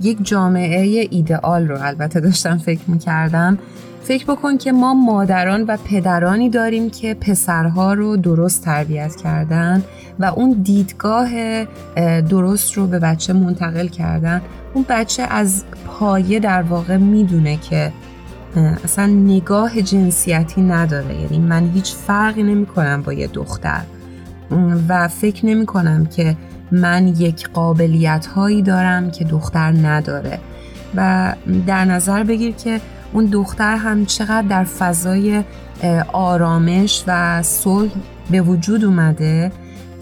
یک 0.02 0.18
جامعه 0.22 1.08
ایدئال 1.10 1.68
رو 1.68 1.82
البته 1.82 2.20
داشتم 2.20 2.58
فکر 2.58 2.80
می‌کردم. 2.86 3.58
فکر 4.02 4.24
بکن 4.24 4.56
که 4.56 4.72
ما 4.72 4.94
مادران 4.94 5.62
و 5.62 5.76
پدرانی 5.84 6.50
داریم 6.50 6.90
که 6.90 7.14
پسرها 7.14 7.94
رو 7.94 8.16
درست 8.16 8.64
تربیت 8.64 9.16
کردن 9.16 9.84
و 10.18 10.24
اون 10.24 10.52
دیدگاه 10.62 11.30
درست 12.20 12.72
رو 12.72 12.86
به 12.86 12.98
بچه 12.98 13.32
منتقل 13.32 13.88
کردن. 13.88 14.42
اون 14.74 14.84
بچه 14.88 15.22
از 15.22 15.64
پایه 15.86 16.40
در 16.40 16.62
واقع 16.62 16.96
می‌دونه 16.96 17.56
که 17.56 17.92
اصلا 18.84 19.06
نگاه 19.06 19.82
جنسیتی 19.82 20.62
نداره. 20.62 21.20
یعنی 21.20 21.38
من 21.38 21.70
هیچ 21.74 21.94
فرقی 21.94 22.42
نمی 22.42 22.66
کنم 22.66 23.02
با 23.02 23.12
یه 23.12 23.26
دختر. 23.26 23.82
و 24.88 25.08
فکر 25.08 25.46
نمی 25.46 25.66
کنم 25.66 26.06
که 26.06 26.36
من 26.72 27.08
یک 27.08 27.48
قابلیت 27.48 28.26
هایی 28.26 28.62
دارم 28.62 29.10
که 29.10 29.24
دختر 29.24 29.72
نداره. 29.72 30.38
و 30.96 31.32
در 31.66 31.84
نظر 31.84 32.24
بگیر 32.24 32.54
که 32.54 32.80
اون 33.12 33.24
دختر 33.26 33.76
هم 33.76 34.06
چقدر 34.06 34.46
در 34.48 34.64
فضای 34.64 35.42
آرامش 36.12 37.04
و 37.06 37.42
صلح 37.42 37.90
به 38.30 38.40
وجود 38.40 38.84
اومده 38.84 39.52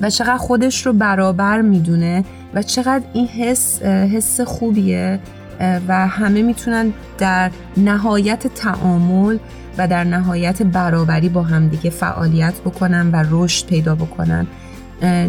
و 0.00 0.10
چقدر 0.10 0.36
خودش 0.36 0.86
رو 0.86 0.92
برابر 0.92 1.60
می‌دونه 1.60 2.24
و 2.54 2.62
چقدر 2.62 3.04
این 3.12 3.26
حس 3.26 3.82
حس 3.82 4.40
خوبیه. 4.40 5.20
و 5.61 6.08
همه 6.08 6.42
می‌تونن 6.42 6.92
در 7.18 7.50
نهایت 7.76 8.46
تعامل 8.46 9.38
و 9.78 9.88
در 9.88 10.04
نهایت 10.04 10.62
برابری 10.62 11.28
با 11.28 11.42
همدیگه 11.42 11.90
فعالیت 11.90 12.61
بکنن 12.61 13.11
و 13.11 13.25
رشد 13.30 13.66
پیدا 13.66 13.94
بکنن. 13.94 14.46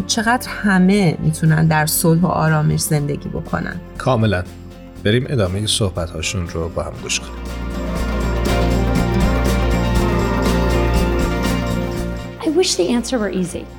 چقدر 0.06 0.48
همه 0.48 1.16
می‌تونن 1.20 1.66
در 1.66 1.86
صلح 1.86 2.20
و 2.20 2.26
آرامش 2.26 2.80
زندگی 2.80 3.28
بکنن. 3.28 3.76
کاملا. 3.98 4.42
بریم 5.04 5.26
ادامه 5.28 5.66
صحبت 5.66 6.10
هاشون 6.10 6.48
رو 6.48 6.68
با 6.68 6.82
هم 6.82 6.92
گوش 7.02 7.20
کنیم. 7.20 7.65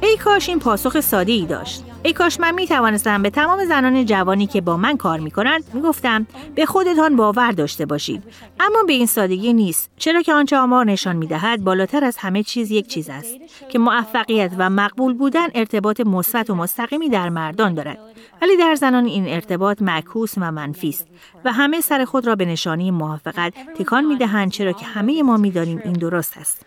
ای 0.01 0.17
کاش 0.17 0.49
این 0.49 0.59
پاسخ 0.59 0.99
ساده 0.99 1.31
ای 1.31 1.45
داشت. 1.45 1.83
ای 2.03 2.13
کاش 2.13 2.39
من 2.39 2.53
می 2.53 2.67
توانستم 2.67 3.21
به 3.21 3.29
تمام 3.29 3.65
زنان 3.65 4.05
جوانی 4.05 4.47
که 4.47 4.61
با 4.61 4.77
من 4.77 4.97
کار 4.97 5.19
می 5.19 5.31
کنند 5.31 5.63
می 5.73 5.81
گفتم 5.81 6.27
به 6.55 6.65
خودتان 6.65 7.15
باور 7.15 7.51
داشته 7.51 7.85
باشید. 7.85 8.23
اما 8.59 8.83
به 8.83 8.93
این 8.93 9.05
سادگی 9.05 9.53
نیست. 9.53 9.89
چرا 9.97 10.21
که 10.21 10.33
آنچه 10.33 10.57
آمار 10.57 10.85
نشان 10.85 11.15
می 11.15 11.27
دهد 11.27 11.63
بالاتر 11.63 12.05
از 12.05 12.17
همه 12.17 12.43
چیز 12.43 12.71
یک 12.71 12.87
چیز 12.87 13.09
است 13.09 13.35
که 13.69 13.79
موفقیت 13.79 14.51
و 14.57 14.69
مقبول 14.69 15.13
بودن 15.13 15.47
ارتباط 15.55 16.01
مثبت 16.01 16.49
و 16.49 16.55
مستقیمی 16.55 17.09
در 17.09 17.29
مردان 17.29 17.73
دارد. 17.73 17.99
ولی 18.41 18.57
در 18.57 18.75
زنان 18.75 19.05
این 19.05 19.27
ارتباط 19.27 19.81
معکوس 19.81 20.33
و 20.37 20.51
منفی 20.51 20.89
است 20.89 21.07
و 21.45 21.53
همه 21.53 21.81
سر 21.81 22.05
خود 22.05 22.27
را 22.27 22.35
به 22.35 22.45
نشانی 22.45 22.91
موافقت 22.91 23.53
تکان 23.79 24.05
می 24.05 24.17
دهند 24.17 24.51
چرا 24.51 24.71
که 24.71 24.85
همه 24.85 25.23
ما 25.23 25.37
می 25.37 25.51
دانیم 25.51 25.81
این 25.83 25.93
درست 25.93 26.37
است. 26.37 26.66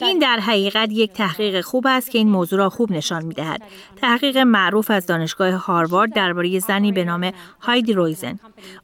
این 0.00 0.18
در 0.18 0.38
حقیقت 0.40 0.88
یک 0.92 1.12
تحقیق 1.12 1.60
خوب 1.60 1.86
است 1.86 2.10
که 2.10 2.18
این 2.18 2.28
موضوع 2.28 2.58
را 2.58 2.70
خوب 2.70 2.92
نشان 2.92 3.24
می 3.24 3.34
دهد. 3.34 3.62
تحقیق 3.96 4.36
معروف 4.36 4.90
از 4.90 5.06
دانشگاه 5.06 5.52
هاروارد 5.52 6.14
درباره 6.14 6.58
زنی 6.58 6.92
به 6.92 7.04
نام 7.04 7.32
هایدی 7.60 7.92
رویزن. 7.92 8.38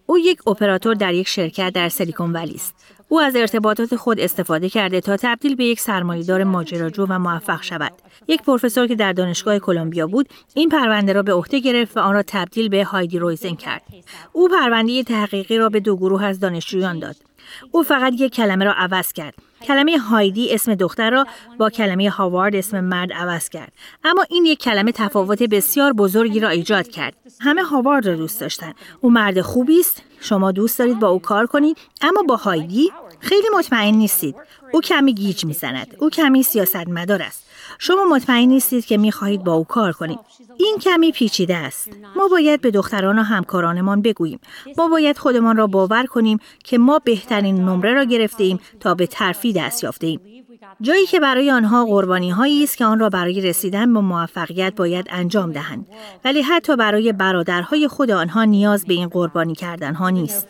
او 0.07 0.19
یک 0.19 0.49
اپراتور 0.49 0.95
در 0.95 1.15
یک 1.15 1.29
شرکت 1.29 1.73
در 1.73 1.89
سیلیکون 1.89 2.33
ولی 2.33 2.55
است. 2.55 2.75
او 3.09 3.21
از 3.21 3.37
ارتباطات 3.37 3.97
خود 3.97 4.21
استفاده 4.21 4.69
کرده 4.69 5.01
تا 5.01 5.17
تبدیل 5.17 5.55
به 5.55 5.65
یک 5.65 5.81
سرمایهدار 5.81 6.45
ماجراجو 6.45 7.07
و 7.09 7.19
موفق 7.19 7.63
شود. 7.63 7.93
یک 8.29 8.43
پروفسور 8.43 8.87
که 8.87 8.95
در 8.95 9.13
دانشگاه 9.13 9.59
کلمبیا 9.59 10.07
بود، 10.07 10.29
این 10.55 10.69
پرونده 10.69 11.13
را 11.13 11.23
به 11.23 11.33
عهده 11.33 11.61
گرفت 11.61 11.97
و 11.97 12.01
آن 12.01 12.15
را 12.15 12.23
تبدیل 12.27 12.69
به 12.69 12.85
هایدی 12.85 13.19
رویزن 13.19 13.55
کرد. 13.55 13.83
او 14.33 14.49
پرونده 14.49 15.03
تحقیقی 15.03 15.59
را 15.59 15.69
به 15.69 15.81
دو 15.81 15.97
گروه 15.97 16.25
از 16.25 16.41
دانشجویان 16.41 16.99
داد. 16.99 17.17
او 17.73 17.83
فقط 17.83 18.13
یک 18.19 18.35
کلمه 18.35 18.65
را 18.65 18.73
عوض 18.73 19.13
کرد. 19.13 19.50
کلمه 19.67 19.99
هایدی 19.99 20.55
اسم 20.55 20.75
دختر 20.75 21.11
را 21.11 21.27
با 21.59 21.71
کلمه 21.71 22.11
هاوارد 22.11 22.57
اسم 22.57 22.81
مرد 22.81 23.13
عوض 23.13 23.49
کرد. 23.49 23.73
اما 24.05 24.27
این 24.31 24.45
یک 24.45 24.59
کلمه 24.59 24.93
تفاوت 24.93 25.43
بسیار 25.43 25.93
بزرگی 25.93 26.41
را 26.41 26.49
ایجاد 26.49 26.89
کرد. 26.89 27.15
همه 27.41 27.63
هاوارد 27.63 28.07
را 28.07 28.17
دوست 28.17 28.41
داشتند. 28.41 28.75
او 29.01 29.11
مرد 29.11 29.41
خوبی 29.41 29.81
است. 29.81 30.03
شما 30.21 30.53
دوست 30.53 30.79
دارید 30.79 30.99
با 30.99 31.09
او 31.09 31.19
کار 31.19 31.47
کنید، 31.47 31.79
اما 32.01 32.23
با 32.23 32.37
هایدی 32.37 32.93
خیلی 33.21 33.47
مطمئن 33.59 33.95
نیستید. 33.95 34.37
او 34.73 34.81
کمی 34.81 35.15
گیج 35.15 35.45
می‌زند. 35.45 35.97
او 35.99 36.11
کمی 36.11 36.43
سیاستمدار 36.43 37.23
است. 37.23 37.50
شما 37.83 38.05
مطمئن 38.05 38.49
نیستید 38.49 38.85
که 38.87 38.97
می‌خواهید 38.97 39.45
با 39.45 39.55
او 39.55 39.65
کار 39.65 39.93
کنید. 39.93 40.19
این 40.59 40.79
کمی 40.81 41.13
پیچیده 41.13 41.57
است. 41.57 41.89
ما 42.17 42.29
باید 42.29 42.61
به 42.61 42.71
دختران 42.71 43.19
و 43.19 43.23
همکارانمان 43.23 44.03
بگوییم. 44.03 44.41
ما 44.79 44.89
باید 44.89 45.19
خودمان 45.19 45.57
را 45.57 45.67
باور 45.67 46.07
کنیم 46.07 46.39
که 46.65 46.79
ما 46.79 46.99
بهترین 47.05 47.65
نمره 47.65 47.95
را 47.95 48.05
گرفته 48.05 48.45
ایم 48.45 48.61
تا 48.81 48.95
به 48.95 49.07
ترفی 49.07 49.53
دست 49.53 49.85
یافته 49.85 50.07
ایم. 50.07 50.21
جایی 50.81 51.07
که 51.07 51.21
برای 51.21 51.51
آنها 51.51 51.85
قربانی 51.85 52.31
هایی 52.31 52.65
است 52.65 52.77
که 52.77 52.85
آن 52.85 52.99
را 52.99 53.09
برای 53.09 53.41
رسیدن 53.41 53.95
به 53.95 54.01
موفقیت 54.01 54.75
باید 54.77 55.07
انجام 55.11 55.53
دهند 55.53 55.87
ولی 56.25 56.43
حتی 56.43 56.77
برای 56.77 57.13
برادرهای 57.13 57.89
خود 57.89 58.11
آنها 58.11 58.45
نیاز 58.45 58.85
به 58.85 58.95
این 58.95 59.09
قربانی 59.09 59.55
کردن 59.55 59.95
ها 59.95 60.11
نیست 60.11 60.49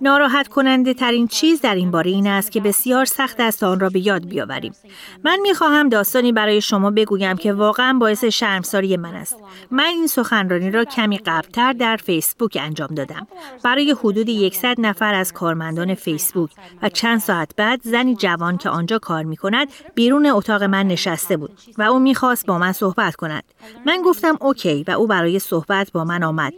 ناراحت 0.00 0.48
کننده 0.48 0.94
ترین 0.94 1.26
چیز 1.26 1.60
در 1.60 1.74
این 1.74 1.90
باره 1.90 2.10
این 2.10 2.26
است 2.26 2.52
که 2.52 2.60
بسیار 2.60 3.04
سخت 3.04 3.40
است 3.40 3.62
آن 3.62 3.80
را 3.80 3.88
به 3.88 4.06
یاد 4.06 4.28
بیاوریم. 4.28 4.72
من 5.24 5.38
می 5.42 5.54
خواهم 5.54 5.88
داستانی 5.88 6.32
برای 6.32 6.60
شما 6.60 6.90
بگویم 6.90 7.36
که 7.36 7.52
واقعا 7.52 7.98
باعث 8.00 8.24
شرمساری 8.24 8.96
من 8.96 9.14
است. 9.14 9.36
من 9.70 9.84
این 9.84 10.06
سخنرانی 10.06 10.70
را 10.70 10.84
کمی 10.84 11.18
قبلتر 11.18 11.72
در 11.72 11.96
فیسبوک 11.96 12.58
انجام 12.60 12.88
دادم. 12.88 13.26
برای 13.64 13.90
حدود 13.90 14.52
100 14.52 14.74
نفر 14.78 15.14
از 15.14 15.32
کارمندان 15.32 15.94
فیسبوک 15.94 16.50
و 16.82 16.88
چند 16.88 17.20
ساعت 17.20 17.56
بعد 17.56 17.80
زنی 17.84 18.14
جوان 18.14 18.56
که 18.56 18.70
آنجا 18.70 18.98
کار 18.98 19.24
می 19.24 19.36
کند 19.36 19.68
بیرون 19.94 20.26
اتاق 20.26 20.62
من 20.62 20.86
نشسته 20.86 21.36
بود 21.36 21.50
و 21.78 21.82
او 21.82 21.98
می‌خواست 21.98 22.46
با 22.46 22.58
من 22.58 22.72
صحبت 22.72 23.16
کند. 23.16 23.44
من 23.86 24.02
گفتم 24.04 24.36
اوکی 24.40 24.84
و 24.88 24.90
او 24.90 25.06
برای 25.06 25.38
صحبت 25.38 25.92
با 25.92 26.04
من 26.04 26.22
آمد. 26.22 26.52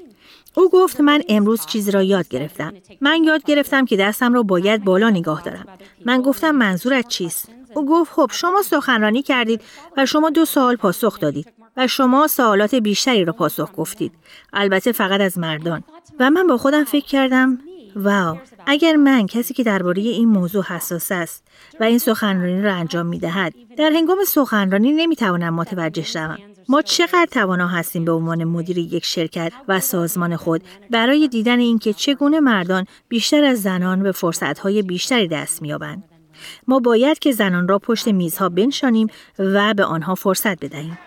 او 0.54 0.70
گفت 0.70 1.00
من 1.00 1.22
امروز 1.28 1.66
چیزی 1.66 1.90
را 1.90 2.02
یاد 2.02 2.28
گرفتم. 2.28 2.72
من 3.00 3.24
یاد 3.24 3.42
گرفتم 3.44 3.84
که 3.84 3.96
دستم 3.96 4.34
را 4.34 4.42
باید 4.42 4.84
بالا 4.84 5.10
نگاه 5.10 5.42
دارم. 5.42 5.66
من 6.06 6.22
گفتم 6.22 6.50
منظورت 6.50 7.08
چیست؟ 7.08 7.48
او 7.74 7.86
گفت 7.86 8.12
خب 8.12 8.30
شما 8.32 8.62
سخنرانی 8.62 9.22
کردید 9.22 9.60
و 9.96 10.06
شما 10.06 10.30
دو 10.30 10.44
سوال 10.44 10.76
پاسخ 10.76 11.20
دادید 11.20 11.52
و 11.76 11.86
شما 11.86 12.26
سوالات 12.26 12.74
بیشتری 12.74 13.24
را 13.24 13.32
پاسخ 13.32 13.70
گفتید. 13.76 14.12
البته 14.52 14.92
فقط 14.92 15.20
از 15.20 15.38
مردان. 15.38 15.82
و 16.20 16.30
من 16.30 16.46
با 16.46 16.56
خودم 16.56 16.84
فکر 16.84 17.06
کردم 17.06 17.58
واو 17.96 18.38
اگر 18.66 18.96
من 18.96 19.26
کسی 19.26 19.54
که 19.54 19.62
درباره 19.62 20.02
این 20.02 20.28
موضوع 20.28 20.64
حساس 20.64 21.12
است 21.12 21.44
و 21.80 21.84
این 21.84 21.98
سخنرانی 21.98 22.62
را 22.62 22.74
انجام 22.74 23.06
می 23.06 23.18
دهد 23.18 23.54
در 23.76 23.90
هنگام 23.90 24.18
سخنرانی 24.26 24.92
نمی 24.92 25.16
توانم 25.16 25.54
متوجه 25.54 26.02
شوم 26.02 26.38
ما 26.68 26.82
چقدر 26.82 27.28
توانا 27.30 27.68
هستیم 27.68 28.04
به 28.04 28.12
عنوان 28.12 28.44
مدیر 28.44 28.78
یک 28.78 29.04
شرکت 29.04 29.52
و 29.68 29.80
سازمان 29.80 30.36
خود 30.36 30.62
برای 30.90 31.28
دیدن 31.28 31.58
اینکه 31.58 31.92
چگونه 31.92 32.40
مردان 32.40 32.86
بیشتر 33.08 33.44
از 33.44 33.62
زنان 33.62 34.02
به 34.02 34.12
فرصتهای 34.12 34.82
بیشتری 34.82 35.28
دست 35.28 35.62
مییابند. 35.62 36.04
ما 36.68 36.78
باید 36.78 37.18
که 37.18 37.32
زنان 37.32 37.68
را 37.68 37.78
پشت 37.78 38.08
میزها 38.08 38.48
بنشانیم 38.48 39.06
و 39.38 39.74
به 39.74 39.84
آنها 39.84 40.14
فرصت 40.14 40.64
بدهیم. 40.64 40.98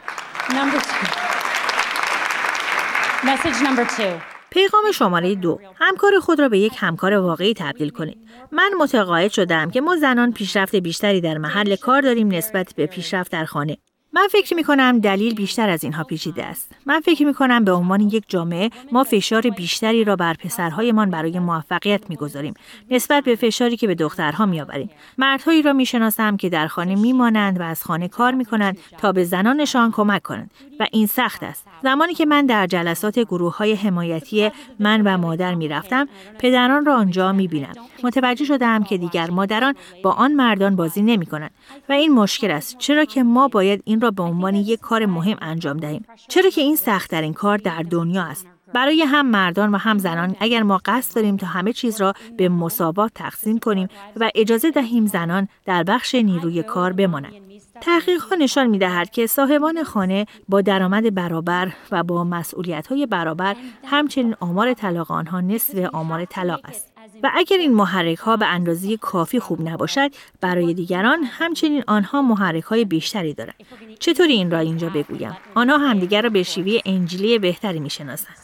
پیغام 4.49 4.91
شماره 4.91 5.35
دو. 5.35 5.59
همکار 5.75 6.19
خود 6.19 6.39
را 6.39 6.49
به 6.49 6.59
یک 6.59 6.73
همکار 6.77 7.13
واقعی 7.13 7.53
تبدیل 7.53 7.89
کنید. 7.89 8.17
من 8.51 8.71
متقاعد 8.79 9.31
شدم 9.31 9.71
که 9.71 9.81
ما 9.81 9.95
زنان 9.95 10.31
پیشرفت 10.31 10.75
بیشتری 10.75 11.21
در 11.21 11.37
محل 11.37 11.75
کار 11.75 12.01
داریم 12.01 12.27
نسبت 12.27 12.73
به 12.75 12.85
پیشرفت 12.85 13.31
در 13.31 13.45
خانه. 13.45 13.77
من 14.15 14.27
فکر 14.31 14.55
می 14.55 14.63
کنم 14.63 14.99
دلیل 14.99 15.35
بیشتر 15.35 15.69
از 15.69 15.83
اینها 15.83 16.03
پیچیده 16.03 16.45
است. 16.45 16.71
من 16.85 16.99
فکر 16.99 17.25
می 17.25 17.33
کنم 17.33 17.63
به 17.63 17.71
عنوان 17.71 18.01
یک 18.01 18.23
جامعه 18.27 18.69
ما 18.91 19.03
فشار 19.03 19.41
بیشتری 19.41 20.03
را 20.03 20.15
بر 20.15 20.33
پسرهایمان 20.33 21.09
برای 21.09 21.39
موفقیت 21.39 22.09
می‌گذاریم 22.09 22.53
نسبت 22.91 23.23
به 23.23 23.35
فشاری 23.35 23.77
که 23.77 23.87
به 23.87 23.95
دخترها 23.95 24.45
میآوریم. 24.45 24.89
مردهایی 25.17 25.61
را 25.61 25.73
می‌شناسم 25.73 26.37
که 26.37 26.49
در 26.49 26.67
خانه 26.67 26.95
میمانند 26.95 27.59
و 27.59 27.63
از 27.63 27.83
خانه 27.83 28.07
کار 28.07 28.33
می 28.33 28.45
کنند 28.45 28.77
تا 28.97 29.11
به 29.11 29.23
زنانشان 29.23 29.91
کمک 29.91 30.21
کنند 30.21 30.51
و 30.79 30.87
این 30.91 31.07
سخت 31.07 31.43
است. 31.43 31.65
زمانی 31.83 32.13
که 32.13 32.25
من 32.25 32.45
در 32.45 32.67
جلسات 32.67 33.19
گروه 33.19 33.57
های 33.57 33.73
حمایتی 33.73 34.51
من 34.79 35.01
و 35.01 35.17
مادر 35.17 35.55
می 35.55 35.67
رفتم، 35.67 36.07
پدران 36.39 36.85
را 36.85 36.95
آنجا 36.95 37.31
می 37.31 37.47
بینم. 37.47 37.73
متوجه 38.03 38.45
شدم 38.45 38.83
که 38.83 38.97
دیگر 38.97 39.29
مادران 39.29 39.75
با 40.03 40.11
آن 40.11 40.31
مردان 40.33 40.75
بازی 40.75 41.01
نمی 41.01 41.25
کنند 41.25 41.51
و 41.89 41.93
این 41.93 42.13
مشکل 42.13 42.51
است 42.51 42.77
چرا 42.77 43.05
که 43.05 43.23
ما 43.23 43.47
باید 43.47 43.81
این 43.85 44.02
را 44.03 44.11
به 44.11 44.23
عنوان 44.23 44.55
یک 44.55 44.79
کار 44.79 45.05
مهم 45.05 45.37
انجام 45.41 45.77
دهیم. 45.77 46.05
چرا 46.27 46.49
که 46.49 46.61
این 46.61 46.75
سختترین 46.75 47.33
کار 47.33 47.57
در 47.57 47.83
دنیا 47.89 48.23
است. 48.23 48.47
برای 48.73 49.01
هم 49.01 49.27
مردان 49.27 49.71
و 49.71 49.77
هم 49.77 49.97
زنان 49.97 50.35
اگر 50.39 50.63
ما 50.63 50.81
قصد 50.85 51.15
داریم 51.15 51.37
تا 51.37 51.47
همه 51.47 51.73
چیز 51.73 52.01
را 52.01 52.13
به 52.37 52.49
مساوات 52.49 53.11
تقسیم 53.15 53.59
کنیم 53.59 53.87
و 54.19 54.29
اجازه 54.35 54.71
دهیم 54.71 55.05
زنان 55.05 55.47
در 55.65 55.83
بخش 55.83 56.15
نیروی 56.15 56.63
کار 56.63 56.93
بمانند. 56.93 57.33
تحقیق 57.81 58.21
ها 58.21 58.35
نشان 58.35 58.67
می 58.67 58.77
دهد 58.77 59.09
که 59.09 59.27
صاحبان 59.27 59.83
خانه 59.83 60.25
با 60.49 60.61
درآمد 60.61 61.15
برابر 61.15 61.73
و 61.91 62.03
با 62.03 62.23
مسئولیت 62.23 62.87
های 62.87 63.05
برابر 63.05 63.55
همچنین 63.85 64.35
آمار 64.39 64.73
طلاق 64.73 65.11
آنها 65.11 65.41
نصف 65.41 65.89
آمار 65.93 66.25
طلاق 66.25 66.61
است. 66.63 66.92
و 67.23 67.31
اگر 67.33 67.57
این 67.57 67.73
محرک 67.73 68.17
ها 68.17 68.37
به 68.37 68.45
اندازه 68.45 68.97
کافی 68.97 69.39
خوب 69.39 69.69
نباشد 69.69 70.11
برای 70.41 70.73
دیگران 70.73 71.23
همچنین 71.23 71.83
آنها 71.87 72.21
محرک 72.21 72.63
های 72.63 72.85
بیشتری 72.85 73.33
دارند 73.33 73.55
چطوری 73.99 74.33
این 74.33 74.51
را 74.51 74.59
اینجا 74.59 74.89
بگویم 74.89 75.37
آنها 75.55 75.77
همدیگر 75.77 76.21
را 76.21 76.29
به 76.29 76.43
شیوه 76.43 76.79
انجیلی 76.85 77.39
بهتری 77.39 77.79
می‌شناسند 77.79 78.35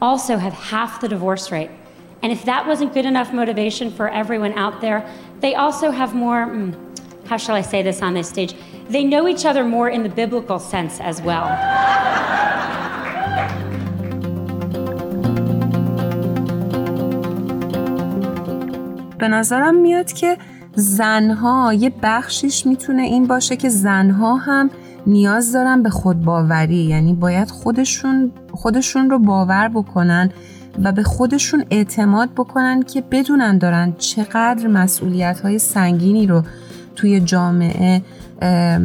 also 0.00 0.36
have 0.36 0.52
half 0.52 1.00
the 1.00 1.08
divorce 1.08 1.50
rate. 1.50 1.70
And 2.22 2.32
if 2.32 2.44
that 2.44 2.66
wasn't 2.66 2.92
good 2.92 3.06
enough 3.06 3.32
motivation 3.32 3.90
for 3.90 4.08
everyone 4.08 4.52
out 4.54 4.80
there, 4.80 5.08
they 5.40 5.54
also 5.54 5.90
have 5.90 6.14
more, 6.14 6.46
mm, 6.46 6.74
how 7.28 7.36
shall 7.36 7.56
I 7.56 7.62
say 7.62 7.82
this 7.82 8.02
on 8.02 8.14
this 8.14 8.28
stage? 8.28 8.54
They 8.90 9.04
know 9.04 9.26
each 9.28 9.44
other 9.46 9.64
more 9.64 9.88
in 9.88 10.02
the 10.02 10.08
biblical 10.08 10.58
sense 10.58 11.00
as 11.00 11.20
well. 11.22 11.46
به 19.18 19.28
نظرم 19.28 19.74
میاد 19.74 20.12
که 20.12 20.36
زنها 20.74 21.74
یه 21.74 21.92
بخشیش 22.02 22.66
می‌تونه 22.66 23.02
این 23.02 23.26
باشه 23.26 23.56
که 23.56 23.68
زنها 23.68 24.36
هم 24.36 24.70
نیاز 25.06 25.52
دارن 25.52 25.82
به 25.82 25.90
خودباوری. 25.90 26.76
یعنی 26.76 27.14
باید 27.14 27.50
خودشون 27.50 28.32
خودشون 28.52 29.10
رو 29.10 29.18
باور 29.18 29.68
بکنن 29.68 30.30
و 30.82 30.92
به 30.92 31.02
خودشون 31.02 31.64
اعتماد 31.70 32.28
بکنن 32.36 32.82
که 32.82 33.00
بدونن 33.00 33.58
دارن 33.58 33.94
چقدر 33.98 34.66
مسئولیت 34.66 35.40
های 35.40 35.58
سنگینی 35.58 36.26
رو 36.26 36.42
توی 36.96 37.20
جامعه 37.20 38.02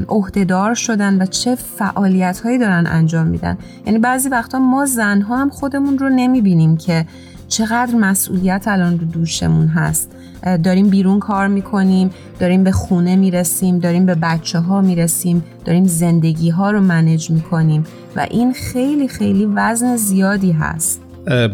عهدهدار 0.09 0.73
شدن 0.73 1.21
و 1.21 1.25
چه 1.25 1.55
فعالیت 1.55 2.39
هایی 2.39 2.57
دارن 2.57 2.88
انجام 2.88 3.27
میدن. 3.27 3.57
یعنی 3.85 4.00
بعضی 4.00 4.29
وقتا 4.29 4.59
ما 4.59 4.85
زنها 4.85 5.38
هم 5.38 5.50
خودمون 5.50 5.97
رو 5.97 6.09
نمی‌بینیم 6.09 6.77
که 6.77 7.05
چقدر 7.47 7.95
مسئولیت 7.95 8.63
الان 8.67 9.00
رو 9.00 9.05
دوشمون 9.05 9.67
هست. 9.67 10.11
داریم 10.63 10.89
بیرون 10.89 11.19
کار 11.19 11.48
می‌کنیم 11.48 12.10
داریم 12.39 12.63
به 12.63 12.71
خونه 12.71 13.15
می‌رسیم 13.15 13.79
داریم 13.79 14.05
به 14.05 14.15
بچه 14.15 14.60
ها 14.60 14.81
می‌رسیم 14.81 15.43
داریم 15.65 15.86
زندگی 15.86 16.50
ها 16.50 16.71
رو 16.71 16.81
منج 16.81 17.31
می‌کنیم 17.31 17.83
و 18.15 18.27
این 18.31 18.53
خیلی 18.53 19.07
خیلی 19.07 19.45
وزن 19.55 19.95
زیادی 19.95 20.51
هست. 20.51 21.01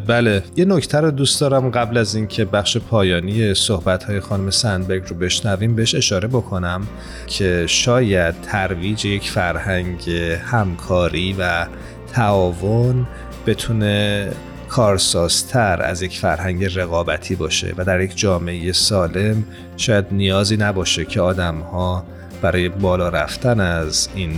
بله. 0.07 0.43
یه 0.55 0.65
نکته 0.65 0.97
رو 0.97 1.11
دوست 1.11 1.41
دارم 1.41 1.69
قبل 1.69 1.97
از 1.97 2.15
اینکه 2.15 2.45
بخش 2.45 2.77
پایانی 2.77 3.53
صحبت 3.53 4.03
های 4.03 4.19
خانم 4.19 4.49
سندبرگ 4.49 5.03
رو 5.09 5.15
بشنویم 5.15 5.75
بهش 5.75 5.95
اشاره 5.95 6.27
بکنم 6.27 6.81
که 7.27 7.65
شاید 7.67 8.35
ترویج 8.41 9.05
یک 9.05 9.29
فرهنگ 9.29 10.09
همکاری 10.45 11.35
و 11.39 11.65
تعاون 12.13 13.07
بتونه 13.47 14.27
کارسازتر 14.69 15.81
از 15.81 16.01
یک 16.01 16.19
فرهنگ 16.19 16.79
رقابتی 16.79 17.35
باشه 17.35 17.73
و 17.77 17.85
در 17.85 18.01
یک 18.01 18.17
جامعه 18.17 18.71
سالم 18.71 19.43
شاید 19.77 20.05
نیازی 20.11 20.57
نباشه 20.57 21.05
که 21.05 21.21
آدم 21.21 21.59
ها 21.59 22.05
برای 22.41 22.69
بالا 22.69 23.09
رفتن 23.09 23.59
از 23.59 24.09
این 24.15 24.31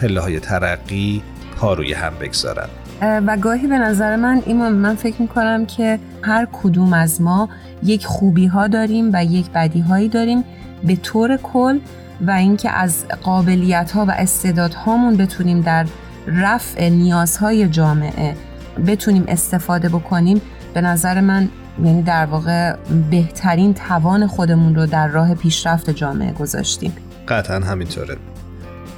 پله 0.00 0.20
های 0.20 0.40
ترقی 0.40 1.22
پا 1.56 1.74
روی 1.74 1.92
هم 1.92 2.12
بگذارن. 2.20 2.68
و 3.02 3.36
گاهی 3.36 3.66
به 3.66 3.78
نظر 3.78 4.16
من 4.16 4.42
ایمان 4.46 4.72
من 4.72 4.94
فکر 4.94 5.22
می‌کنم 5.22 5.66
که 5.66 5.98
هر 6.22 6.48
کدوم 6.52 6.92
از 6.92 7.20
ما 7.20 7.48
یک 7.82 8.06
خوبی 8.06 8.46
ها 8.46 8.68
داریم 8.68 9.10
و 9.12 9.24
یک 9.24 9.50
بدی 9.50 9.80
هایی 9.80 10.08
داریم. 10.08 10.44
به 10.84 10.96
طور 10.96 11.36
کل 11.36 11.78
و 12.26 12.30
اینکه 12.30 12.70
از 12.70 13.08
قابلیت 13.08 13.90
ها 13.90 14.06
و 14.06 14.10
استعداد 14.10 14.74
هامون 14.74 15.16
بتونیم 15.16 15.60
در 15.60 15.86
رفع 16.26 16.88
نیازهای 16.88 17.68
جامعه 17.68 18.34
بتونیم 18.86 19.24
استفاده 19.28 19.88
بکنیم 19.88 20.40
به 20.74 20.80
نظر 20.80 21.20
من 21.20 21.48
یعنی 21.84 22.02
در 22.02 22.26
واقع 22.26 22.76
بهترین 23.10 23.74
توان 23.74 24.26
خودمون 24.26 24.74
رو 24.74 24.86
در 24.86 25.08
راه 25.08 25.34
پیشرفت 25.34 25.90
جامعه 25.90 26.32
گذاشتیم. 26.32 26.92
قطعا 27.28 27.60
همینطوره. 27.60 28.16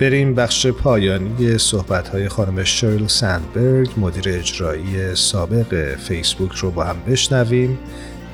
بریم 0.01 0.35
بخش 0.35 0.67
پایانی 0.67 1.59
صحبت 1.59 2.29
خانم 2.29 2.65
شرل 2.65 3.07
سندبرگ 3.07 3.91
مدیر 3.97 4.25
اجرایی 4.29 5.15
سابق 5.15 5.97
فیسبوک 5.97 6.53
رو 6.53 6.71
با 6.71 6.85
هم 6.85 6.97
بشنویم 7.07 7.79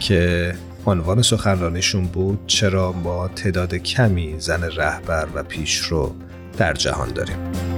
که 0.01 0.55
عنوان 0.87 1.23
سخنرانیشون 1.23 2.05
بود 2.05 2.39
چرا 2.47 2.93
ما 2.93 3.29
تعداد 3.29 3.75
کمی 3.75 4.35
زن 4.39 4.63
رهبر 4.63 5.29
و 5.35 5.43
پیشرو 5.43 6.15
در 6.59 6.73
جهان 6.73 7.09
داریم. 7.09 7.70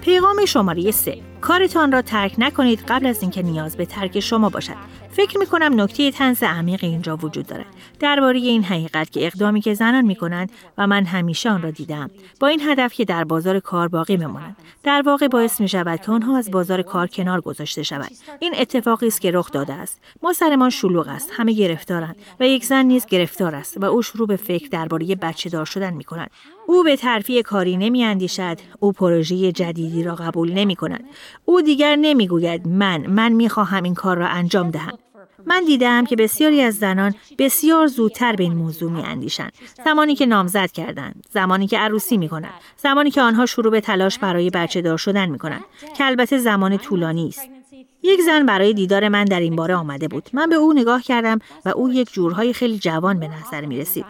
پیغام 0.00 0.44
شماره 0.44 0.90
3 0.90 1.29
کارتان 1.40 1.92
را 1.92 2.02
ترک 2.02 2.34
نکنید 2.38 2.84
قبل 2.88 3.06
از 3.06 3.22
اینکه 3.22 3.42
نیاز 3.42 3.76
به 3.76 3.86
ترک 3.86 4.20
شما 4.20 4.48
باشد. 4.48 5.00
فکر 5.12 5.38
می 5.38 5.46
کنم 5.46 5.80
نکته 5.80 6.10
تنز 6.10 6.42
عمیق 6.42 6.84
اینجا 6.84 7.16
وجود 7.16 7.46
دارد 7.46 7.66
درباره 8.00 8.38
این 8.38 8.64
حقیقت 8.64 9.10
که 9.10 9.26
اقدامی 9.26 9.60
که 9.60 9.74
زنان 9.74 10.04
می 10.04 10.14
کنند 10.14 10.50
و 10.78 10.86
من 10.86 11.04
همیشه 11.04 11.50
آن 11.50 11.62
را 11.62 11.70
دیدم 11.70 12.10
با 12.40 12.46
این 12.46 12.60
هدف 12.60 12.94
که 12.94 13.04
در 13.04 13.24
بازار 13.24 13.60
کار 13.60 13.88
باقی 13.88 14.16
بمانند. 14.16 14.56
در 14.82 15.02
واقع 15.06 15.28
باعث 15.28 15.60
می 15.60 15.68
شود 15.68 16.00
که 16.00 16.12
آنها 16.12 16.38
از 16.38 16.50
بازار 16.50 16.82
کار 16.82 17.06
کنار 17.06 17.40
گذاشته 17.40 17.82
شود 17.82 18.10
این 18.38 18.54
اتفاقی 18.58 19.06
است 19.06 19.20
که 19.20 19.30
رخ 19.30 19.50
داده 19.50 19.72
است. 19.72 20.00
ما 20.22 20.32
سرمان 20.32 20.70
شلوغ 20.70 21.08
است 21.08 21.30
همه 21.32 21.52
گرفتارند 21.52 22.16
و 22.40 22.46
یک 22.48 22.64
زن 22.64 22.84
نیز 22.86 23.06
گرفتار 23.06 23.54
است 23.54 23.76
و 23.80 23.84
او 23.84 24.02
شروع 24.02 24.26
به 24.28 24.36
فکر 24.36 24.68
درباره 24.68 25.14
بچه 25.14 25.50
دار 25.50 25.64
شدن 25.64 25.94
می 25.94 26.04
کند 26.04 26.30
او 26.66 26.82
به 26.82 26.96
ترفیع 26.96 27.42
کاری 27.42 27.76
نمی 27.76 28.04
اندیشد 28.04 28.58
او 28.80 28.92
پروژه 28.92 29.52
جدیدی 29.52 30.02
را 30.02 30.14
قبول 30.14 30.52
نمی 30.52 30.76
کند 30.76 31.04
او 31.44 31.62
دیگر 31.62 31.96
نمی 31.96 32.28
گوید 32.28 32.68
من 32.68 33.06
من 33.06 33.32
می 33.32 33.48
خواهم 33.48 33.82
این 33.82 33.94
کار 33.94 34.16
را 34.16 34.26
انجام 34.26 34.70
دهم 34.70 34.98
من 35.46 35.64
دیدم 35.64 36.04
که 36.04 36.16
بسیاری 36.16 36.62
از 36.62 36.74
زنان 36.74 37.14
بسیار 37.38 37.86
زودتر 37.86 38.36
به 38.36 38.44
این 38.44 38.54
موضوع 38.54 38.90
می 38.90 39.02
اندیشند. 39.02 39.52
زمانی 39.84 40.14
که 40.14 40.26
نامزد 40.26 40.70
کردند، 40.70 41.26
زمانی 41.30 41.66
که 41.66 41.78
عروسی 41.78 42.16
می 42.16 42.28
کنند، 42.28 42.54
زمانی 42.76 43.10
که 43.10 43.22
آنها 43.22 43.46
شروع 43.46 43.72
به 43.72 43.80
تلاش 43.80 44.18
برای 44.18 44.50
بچه 44.50 44.80
دار 44.80 44.98
شدن 44.98 45.28
می 45.28 45.38
کنند 45.38 45.64
که 45.96 46.06
البته 46.06 46.38
زمان 46.38 46.76
طولانی 46.76 47.28
است. 47.28 47.59
یک 48.02 48.20
زن 48.20 48.46
برای 48.46 48.72
دیدار 48.74 49.08
من 49.08 49.24
در 49.24 49.40
این 49.40 49.56
باره 49.56 49.74
آمده 49.74 50.08
بود. 50.08 50.30
من 50.32 50.48
به 50.48 50.54
او 50.54 50.72
نگاه 50.72 51.02
کردم 51.02 51.38
و 51.64 51.68
او 51.68 51.92
یک 51.92 52.12
جورهای 52.12 52.52
خیلی 52.52 52.78
جوان 52.78 53.20
به 53.20 53.28
نظر 53.28 53.66
می 53.66 53.78
رسید. 53.78 54.04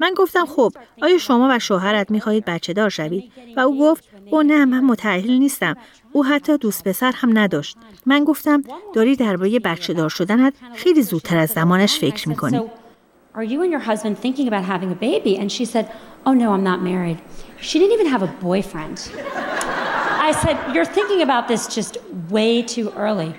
من 0.00 0.14
گفتم 0.16 0.46
خب 0.46 0.72
آیا 1.02 1.18
شما 1.18 1.48
و 1.50 1.58
شوهرت 1.58 2.10
می 2.10 2.20
خواهید 2.20 2.44
بچه 2.44 2.72
دار 2.72 2.88
شوید؟ 2.88 3.32
و 3.56 3.60
او 3.60 3.80
گفت 3.80 4.04
او 4.30 4.42
نه 4.42 4.64
من 4.64 4.84
متعهل 4.84 5.38
نیستم. 5.38 5.76
او 6.12 6.24
حتی 6.24 6.58
دوست 6.58 6.84
پسر 6.84 7.12
هم 7.14 7.38
نداشت. 7.38 7.76
من 8.06 8.24
گفتم 8.24 8.62
داری 8.94 9.16
درباره 9.16 9.58
بچه 9.58 9.92
دار 9.92 10.08
شدنت 10.08 10.54
خیلی 10.74 11.02
زودتر 11.02 11.36
از 11.38 11.50
زمانش 11.50 11.98
فکر 11.98 12.28
می 12.28 12.36
کنی. 12.36 12.60
Are 13.36 13.44
you 13.44 13.60
and 13.60 13.70
your 13.70 13.80
husband 13.80 14.18
thinking 14.18 14.48
about 14.48 14.64
having 14.64 14.90
a 14.90 14.94
baby? 14.94 15.36
And 15.36 15.52
she 15.52 15.66
said, 15.66 15.92
Oh 16.24 16.32
no, 16.32 16.54
I'm 16.54 16.64
not 16.64 16.80
married. 16.82 17.18
She 17.60 17.78
didn't 17.78 17.92
even 17.92 18.06
have 18.06 18.22
a 18.22 18.32
boyfriend. 18.46 18.96
I 20.30 20.32
said, 20.32 20.56
You're 20.74 20.92
thinking 20.98 21.22
about 21.28 21.44
this 21.46 21.62
just 21.76 21.98
way 22.36 22.52
too 22.74 22.88
early. 23.04 23.30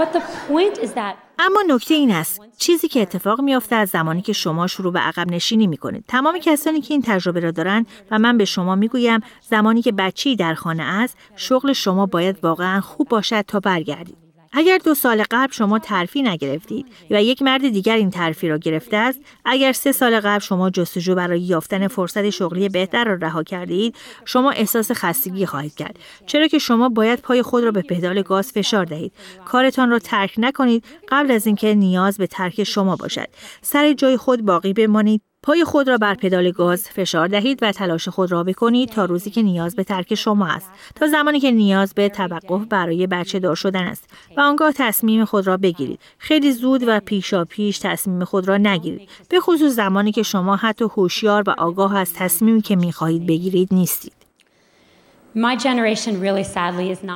But 0.00 0.08
the 0.12 0.22
point 0.48 0.78
is 0.78 0.92
that 0.94 1.16
اما 1.38 1.62
نکته 1.68 1.94
این 1.94 2.10
است. 2.10 2.40
چیزی 2.58 2.88
که 2.88 3.02
اتفاق 3.02 3.40
میافته 3.40 3.76
از 3.76 3.88
زمانی 3.88 4.22
که 4.22 4.32
شما 4.32 4.66
شروع 4.66 4.92
به 4.92 4.98
عقب 4.98 5.30
نشینی 5.30 5.66
می‌کنید. 5.66 6.04
تمام 6.08 6.38
کسانی 6.38 6.80
که 6.80 6.94
این 6.94 7.02
تجربه 7.02 7.40
را 7.40 7.50
دارند 7.50 7.86
و 8.10 8.18
من 8.18 8.38
به 8.38 8.44
شما 8.44 8.74
می‌گویم 8.74 9.20
زمانی 9.50 9.82
که 9.82 9.92
بچی 9.92 10.36
در 10.36 10.54
خانه 10.54 10.82
است 10.82 11.16
شغل 11.36 11.72
شما 11.72 12.06
باید 12.06 12.38
واقعا 12.42 12.80
خوب 12.80 13.08
باشد 13.08 13.40
تا 13.40 13.60
برگردید. 13.60 14.25
اگر 14.58 14.78
دو 14.78 14.94
سال 14.94 15.24
قبل 15.30 15.52
شما 15.52 15.78
ترفی 15.78 16.22
نگرفتید 16.22 16.86
و 17.10 17.22
یک 17.22 17.42
مرد 17.42 17.68
دیگر 17.68 17.96
این 17.96 18.10
ترفی 18.10 18.48
را 18.48 18.58
گرفته 18.58 18.96
است 18.96 19.20
اگر 19.44 19.72
سه 19.72 19.92
سال 19.92 20.20
قبل 20.20 20.38
شما 20.38 20.70
جستجو 20.70 21.14
برای 21.14 21.40
یافتن 21.40 21.88
فرصت 21.88 22.30
شغلی 22.30 22.68
بهتر 22.68 23.04
را 23.04 23.14
رها 23.14 23.42
کردید 23.42 23.96
شما 24.24 24.50
احساس 24.50 24.92
خستگی 24.92 25.46
خواهید 25.46 25.74
کرد. 25.74 25.98
چرا 26.26 26.46
که 26.46 26.58
شما 26.58 26.88
باید 26.88 27.20
پای 27.20 27.42
خود 27.42 27.64
را 27.64 27.70
به 27.70 27.82
پدال 27.82 28.22
گاز 28.22 28.52
فشار 28.52 28.84
دهید. 28.84 29.12
کارتان 29.44 29.90
را 29.90 29.98
ترک 29.98 30.34
نکنید 30.38 30.84
قبل 31.08 31.30
از 31.30 31.46
اینکه 31.46 31.74
نیاز 31.74 32.16
به 32.16 32.26
ترک 32.26 32.64
شما 32.64 32.96
باشد. 32.96 33.28
سر 33.62 33.92
جای 33.92 34.16
خود 34.16 34.44
باقی 34.44 34.72
بمانید. 34.72 35.22
پای 35.42 35.64
خود 35.64 35.88
را 35.88 35.98
بر 35.98 36.14
پدال 36.14 36.50
گاز 36.50 36.88
فشار 36.88 37.28
دهید 37.28 37.58
و 37.62 37.72
تلاش 37.72 38.08
خود 38.08 38.32
را 38.32 38.44
بکنید 38.44 38.88
تا 38.88 39.04
روزی 39.04 39.30
که 39.30 39.42
نیاز 39.42 39.76
به 39.76 39.84
ترک 39.84 40.14
شما 40.14 40.46
است. 40.46 40.70
تا 40.94 41.06
زمانی 41.06 41.40
که 41.40 41.50
نیاز 41.50 41.94
به 41.94 42.08
توقف 42.08 42.66
برای 42.68 43.06
بچه 43.06 43.38
دار 43.38 43.54
شدن 43.54 43.84
است. 43.84 44.10
و 44.36 44.40
آنگاه 44.40 44.72
تصمیم 44.72 45.24
خود 45.24 45.46
را 45.46 45.56
بگیرید. 45.56 46.00
خیلی 46.18 46.52
زود 46.52 46.84
و 46.86 47.00
پیشا 47.00 47.44
پیش 47.44 47.78
تصمیم 47.78 48.24
خود 48.24 48.48
را 48.48 48.56
نگیرید. 48.56 49.08
به 49.28 49.40
خصوص 49.40 49.72
زمانی 49.72 50.12
که 50.12 50.22
شما 50.22 50.56
حتی 50.56 50.84
هوشیار 50.84 51.42
و 51.46 51.54
آگاه 51.58 51.96
از 51.96 52.12
تصمیمی 52.12 52.62
که 52.62 52.76
می‌خواهید 52.76 53.26
بگیرید 53.26 53.68
نیستید. 53.72 54.25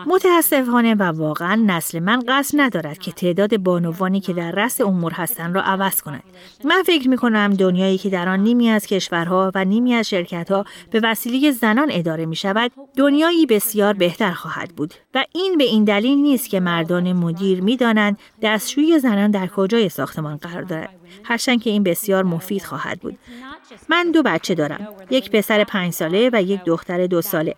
متاسفانه 0.06 0.94
و 0.94 1.02
واقعا 1.02 1.54
نسل 1.66 1.98
من 1.98 2.22
قصد 2.28 2.60
ندارد 2.60 2.98
که 2.98 3.12
تعداد 3.12 3.56
بانوانی 3.56 4.20
که 4.20 4.32
در 4.32 4.50
رأس 4.50 4.80
امور 4.80 5.12
هستند 5.12 5.54
را 5.54 5.62
عوض 5.62 6.00
کند. 6.00 6.22
من 6.64 6.82
فکر 6.86 7.08
می 7.08 7.16
کنم 7.16 7.54
دنیایی 7.54 7.98
که 7.98 8.10
در 8.10 8.28
آن 8.28 8.40
نیمی 8.40 8.70
از 8.70 8.86
کشورها 8.86 9.52
و 9.54 9.64
نیمی 9.64 9.94
از 9.94 10.08
شرکتها 10.08 10.64
به 10.90 11.00
وسیله 11.02 11.50
زنان 11.50 11.88
اداره 11.90 12.26
می 12.26 12.36
شود، 12.36 12.72
دنیایی 12.96 13.46
بسیار 13.46 13.94
بهتر 13.94 14.32
خواهد 14.32 14.70
بود. 14.76 14.94
و 15.14 15.24
این 15.32 15.58
به 15.58 15.64
این 15.64 15.84
دلیل 15.84 16.18
نیست 16.18 16.50
که 16.50 16.60
مردان 16.60 17.12
مدیر 17.12 17.62
می 17.62 17.76
دانند 17.76 18.18
دستشوی 18.42 18.98
زنان 18.98 19.30
در 19.30 19.46
کجای 19.46 19.88
ساختمان 19.88 20.36
قرار 20.36 20.62
دارد. 20.62 20.99
هرچند 21.24 21.62
که 21.62 21.70
این 21.70 21.82
بسیار 21.82 22.24
مفید 22.24 22.62
خواهد 22.62 23.00
بود. 23.00 23.18
من 23.88 24.10
دو 24.10 24.22
بچه 24.22 24.54
دارم. 24.54 24.88
یک 25.10 25.30
پسر 25.30 25.64
پنج 25.64 25.92
ساله 25.92 26.30
و 26.32 26.42
یک 26.42 26.64
دختر 26.64 27.06
دو 27.06 27.22
ساله. 27.22 27.54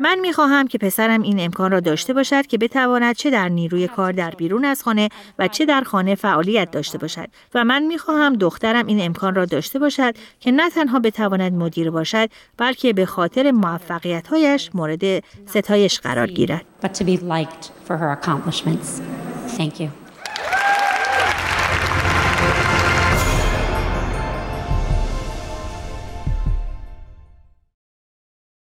من 0.00 0.18
می 0.18 0.32
خواهم 0.32 0.68
که 0.68 0.78
پسرم 0.78 1.22
این 1.22 1.40
امکان 1.40 1.70
را 1.70 1.80
داشته 1.80 2.12
باشد 2.12 2.46
که 2.46 2.58
بتواند 2.58 3.14
چه 3.14 3.30
در 3.30 3.48
نیروی 3.48 3.88
کار 3.88 4.12
در 4.12 4.30
بیرون 4.30 4.64
از 4.64 4.82
خانه 4.82 5.08
و 5.38 5.48
چه 5.48 5.64
در 5.64 5.80
خانه 5.80 6.14
فعالیت 6.14 6.70
داشته 6.70 6.98
باشد 6.98 7.28
و 7.54 7.64
من 7.64 7.82
می 7.82 7.98
خواهم 7.98 8.36
دخترم 8.36 8.86
این 8.86 9.00
امکان 9.00 9.34
را 9.34 9.44
داشته 9.44 9.78
باشد 9.78 10.14
که 10.40 10.52
نه 10.52 10.70
تنها 10.70 10.98
بتواند 10.98 11.52
مدیر 11.52 11.90
باشد 11.90 12.30
بلکه 12.56 12.92
به 12.92 13.06
خاطر 13.06 13.50
موفقیت‌هایش 13.50 14.70
مورد 14.74 15.24
ستایش 15.46 16.00
قرار 16.00 16.26
گیرد. 16.26 16.64